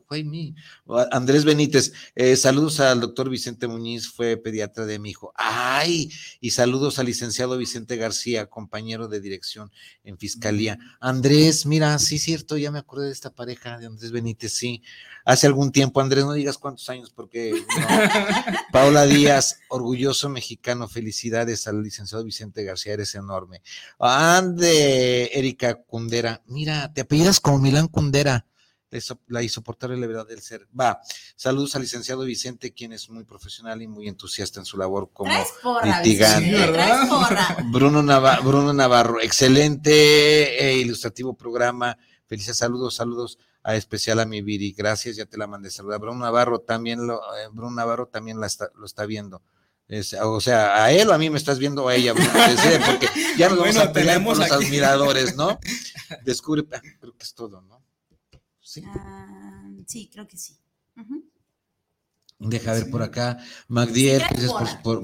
[1.12, 5.34] Andrés Benítez, eh, saludos al doctor Vicente Muñiz, fue pediatra de mi hijo.
[5.36, 6.10] ¡Ay!
[6.40, 9.74] Y saludos al licenciado Vicente García, compañero de dirección
[10.06, 10.80] en fiscalía.
[11.02, 14.84] Andrés, mira, sí, cierto, ya me acordé de esta pareja de Andrés Benítez, sí
[15.26, 17.54] hace algún tiempo, Andrés, no digas cuántos años, porque
[18.72, 23.62] Paula Díaz, orgulloso mexicano, felicidades al licenciado Vicente García, eres enorme.
[24.00, 24.93] Ande,
[25.34, 28.46] Erika Cundera, mira, te apellidas como Milán Cundera,
[29.28, 30.68] la insoportable levedad del ser.
[30.80, 31.00] Va,
[31.36, 35.32] saludos al licenciado Vicente, quien es muy profesional y muy entusiasta en su labor como
[35.84, 36.52] litigante.
[37.72, 41.98] Bruno, Navarro, Bruno Navarro, excelente e ilustrativo programa.
[42.28, 44.74] Felices saludos, saludos a especial a mi Viri.
[44.74, 46.00] Gracias, ya te la mandé saludar.
[46.00, 49.42] Bruno Navarro también lo, eh, Bruno Navarro también la está, lo está viendo.
[50.22, 53.08] O sea, a él o a mí me estás viendo o a ella, porque
[53.38, 55.60] ya nos vamos a pelear con los admiradores, ¿no?
[56.26, 57.84] Descubre, ah, creo que es todo, ¿no?
[58.60, 60.58] Sí, ah, sí creo que sí.
[62.40, 63.38] Deja ver por acá.
[63.68, 64.52] Magdiel, gracias
[64.84, 65.04] por,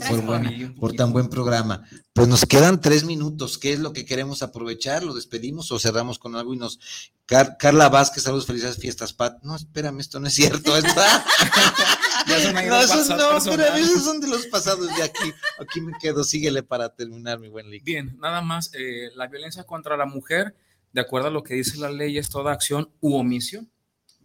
[0.78, 1.84] por, tan buen programa.
[2.12, 3.58] Pues nos quedan tres minutos.
[3.58, 5.04] ¿Qué es lo que queremos aprovechar?
[5.04, 6.80] ¿Lo despedimos o cerramos con algo y nos.
[7.26, 9.42] Carla Vázquez, saludos, felices fiestas, Pat.
[9.44, 10.76] No, espérame, esto no es cierto.
[10.76, 11.26] ¿está?
[12.68, 15.34] no, esos no, pero esos son de los pasados de aquí.
[15.60, 16.24] Aquí me quedo.
[16.24, 17.84] Síguele para terminar, mi buen Lick.
[17.84, 18.72] Bien, nada más.
[18.74, 20.56] Eh, la violencia contra la mujer,
[20.94, 23.70] de acuerdo a lo que dice la ley, es toda acción u omisión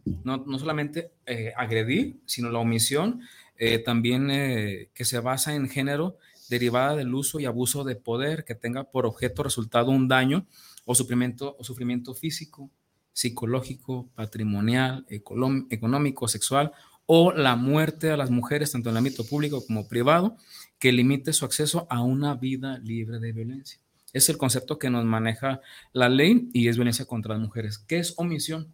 [0.05, 3.23] no, no solamente eh, agredir, sino la omisión,
[3.57, 8.45] eh, también eh, que se basa en género derivada del uso y abuso de poder
[8.45, 10.47] que tenga por objeto resultado un daño
[10.85, 12.71] o sufrimiento, o sufrimiento físico,
[13.13, 16.73] psicológico, patrimonial, económico, sexual
[17.07, 20.37] o la muerte a las mujeres, tanto en el ámbito público como privado,
[20.79, 23.81] que limite su acceso a una vida libre de violencia.
[24.13, 25.61] Es el concepto que nos maneja
[25.93, 27.79] la ley y es violencia contra las mujeres.
[27.79, 28.73] ¿Qué es omisión?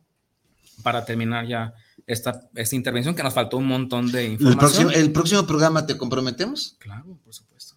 [0.82, 1.74] Para terminar ya
[2.06, 4.90] esta, esta intervención, que nos faltó un montón de información.
[4.92, 6.76] ¿El próximo, programa te comprometemos?
[6.78, 7.76] Claro, por supuesto.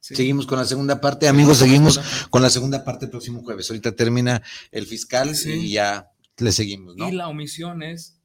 [0.00, 2.00] Seguimos con la segunda parte, amigos, seguimos
[2.30, 3.68] con la segunda parte el próximo jueves.
[3.70, 7.08] Ahorita termina el fiscal y ya le seguimos, ¿no?
[7.08, 8.17] Y la omisión es,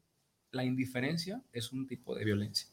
[0.54, 2.70] la indiferencia es un tipo de violencia.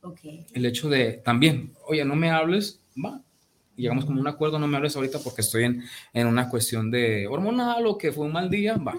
[0.00, 0.46] Okay.
[0.52, 3.20] El hecho de también, oye, no me hables, va,
[3.74, 5.82] llegamos como un acuerdo, no me hables ahorita porque estoy en,
[6.12, 8.94] en una cuestión de hormonal o que fue un mal día, va.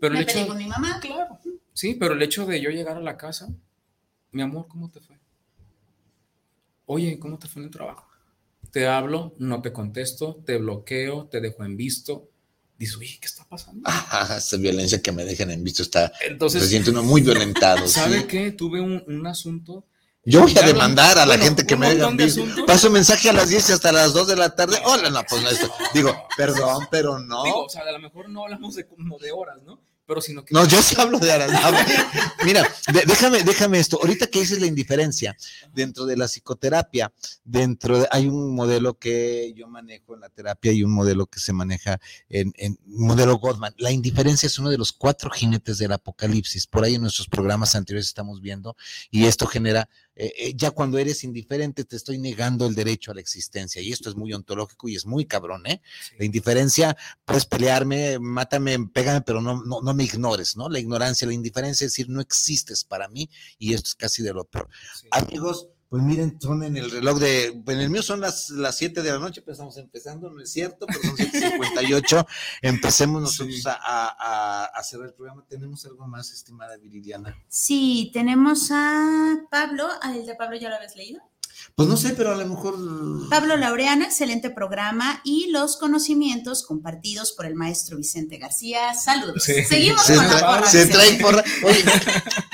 [0.00, 0.98] Pero el hecho, con mi mamá.
[1.00, 1.38] Claro.
[1.72, 3.48] Sí, pero el hecho de yo llegar a la casa,
[4.32, 5.16] mi amor, ¿cómo te fue?
[6.86, 8.08] Oye, ¿cómo te fue en el trabajo?
[8.72, 12.28] Te hablo, no te contesto, te bloqueo, te dejo en visto.
[12.78, 13.88] Dices, oye, ¿qué está pasando?
[14.36, 16.12] esa violencia que me dejan en visto está.
[16.20, 17.86] Entonces, se siente uno muy violentado.
[17.88, 18.52] ¿Sabe qué?
[18.52, 19.84] Tuve un, un asunto
[20.28, 22.10] yo voy a demandar a la gente que me diga.
[22.66, 24.76] Paso mensaje a las 10 y hasta las 2 de la tarde.
[24.84, 25.72] Hola, no, pues no, esto.
[25.94, 27.44] Digo, perdón, pero no.
[27.44, 29.80] Digo, o sea, a lo mejor no hablamos de, de horas, ¿no?
[30.08, 30.54] Pero sino que...
[30.54, 31.70] No, yo sí hablo de Aranda.
[32.42, 32.66] Mira,
[33.06, 33.98] déjame, déjame esto.
[34.00, 35.36] Ahorita que dices la indiferencia,
[35.74, 37.12] dentro de la psicoterapia,
[37.44, 41.40] dentro de, hay un modelo que yo manejo en la terapia y un modelo que
[41.40, 42.00] se maneja
[42.30, 43.74] en, en modelo Gottman.
[43.76, 46.66] La indiferencia es uno de los cuatro jinetes del apocalipsis.
[46.66, 48.76] Por ahí en nuestros programas anteriores estamos viendo
[49.10, 49.90] y esto genera
[50.20, 53.92] eh, eh, ya cuando eres indiferente te estoy negando el derecho a la existencia y
[53.92, 55.80] esto es muy ontológico y es muy cabrón, ¿eh?
[56.18, 60.68] La indiferencia, puedes pelearme, mátame, pégame, pero no, no, no me ignores, ¿no?
[60.68, 64.32] La ignorancia, la indiferencia es decir, no existes para mí y esto es casi de
[64.32, 64.68] lo peor.
[65.12, 69.02] Amigos, pues miren, son en el reloj de, en el mío son las, las 7
[69.02, 71.58] de la noche, pero estamos empezando, no es cierto, pero son
[71.88, 72.26] 7.58.
[72.62, 75.44] Empecemos nosotros a, a, a, cerrar el programa.
[75.48, 77.36] ¿Tenemos algo más, estimada Viridiana?
[77.48, 81.20] Sí, tenemos a Pablo, ¿el de Pablo ya lo habías leído?
[81.74, 82.76] Pues no sé, pero a lo mejor.
[83.30, 88.94] Pablo Laureano, excelente programa y los conocimientos compartidos por el maestro Vicente García.
[88.94, 89.42] Saludos.
[89.44, 90.70] Seguimos con la porra.
[90.70, 91.44] Se trae porra.
[91.64, 91.84] Oye,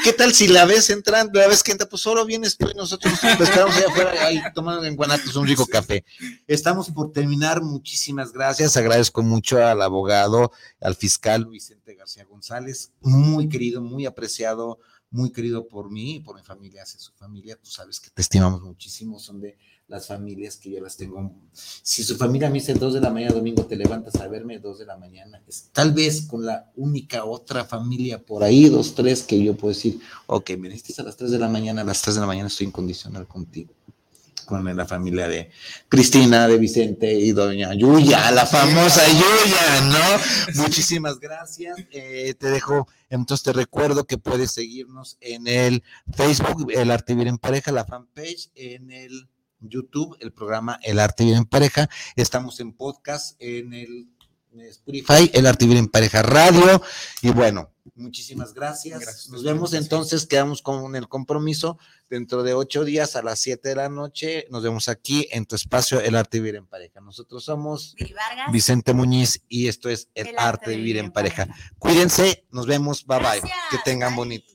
[0.02, 1.88] ¿qué tal si la ves entrando, la vez que entra?
[1.88, 5.46] Pues solo vienes tú y nosotros pues, estamos allá afuera ahí tomando en Guanatos un
[5.46, 6.04] rico café.
[6.46, 7.62] Estamos por terminar.
[7.62, 8.76] Muchísimas gracias.
[8.76, 12.92] Agradezco mucho al abogado, al fiscal Vicente García González.
[13.00, 14.78] Muy querido, muy apreciado
[15.14, 17.56] muy querido por mí y por mi familia, hacia su familia.
[17.56, 19.56] Tú sabes que te estimamos muchísimo, son de
[19.86, 21.32] las familias que yo las tengo.
[21.52, 24.80] Si su familia me dice dos de la mañana, domingo, te levantas a verme dos
[24.80, 29.22] de la mañana, es tal vez con la única otra familia por ahí, dos, tres,
[29.22, 32.02] que yo puedo decir, ok, me necesitas a las tres de la mañana, a las
[32.02, 33.72] tres de la mañana estoy incondicional contigo
[34.44, 35.50] con la familia de
[35.88, 40.62] Cristina, de Vicente y doña Yuya, la famosa Yuya, ¿no?
[40.62, 41.76] Muchísimas gracias.
[41.90, 45.82] Eh, te dejo, entonces te recuerdo que puedes seguirnos en el
[46.12, 49.28] Facebook, El Arte Vivir en Pareja, la fanpage, en el
[49.60, 51.88] YouTube, el programa El Arte Vivir en Pareja.
[52.16, 54.08] Estamos en podcast, en el
[54.62, 56.82] Spotify, El Arte Vivir en Pareja Radio.
[57.22, 59.28] Y bueno, muchísimas gracias.
[59.30, 61.78] Nos vemos entonces, quedamos con el compromiso
[62.08, 64.46] dentro de ocho días a las siete de la noche.
[64.50, 67.00] Nos vemos aquí en tu espacio El Arte de Vivir en Pareja.
[67.00, 67.94] Nosotros somos
[68.52, 71.48] Vicente Muñiz y esto es El, Arte, de Vivir, en, pareja.
[71.78, 73.40] Cuídense, nos vemos, bye bye.
[73.70, 74.53] Que tengan bonito.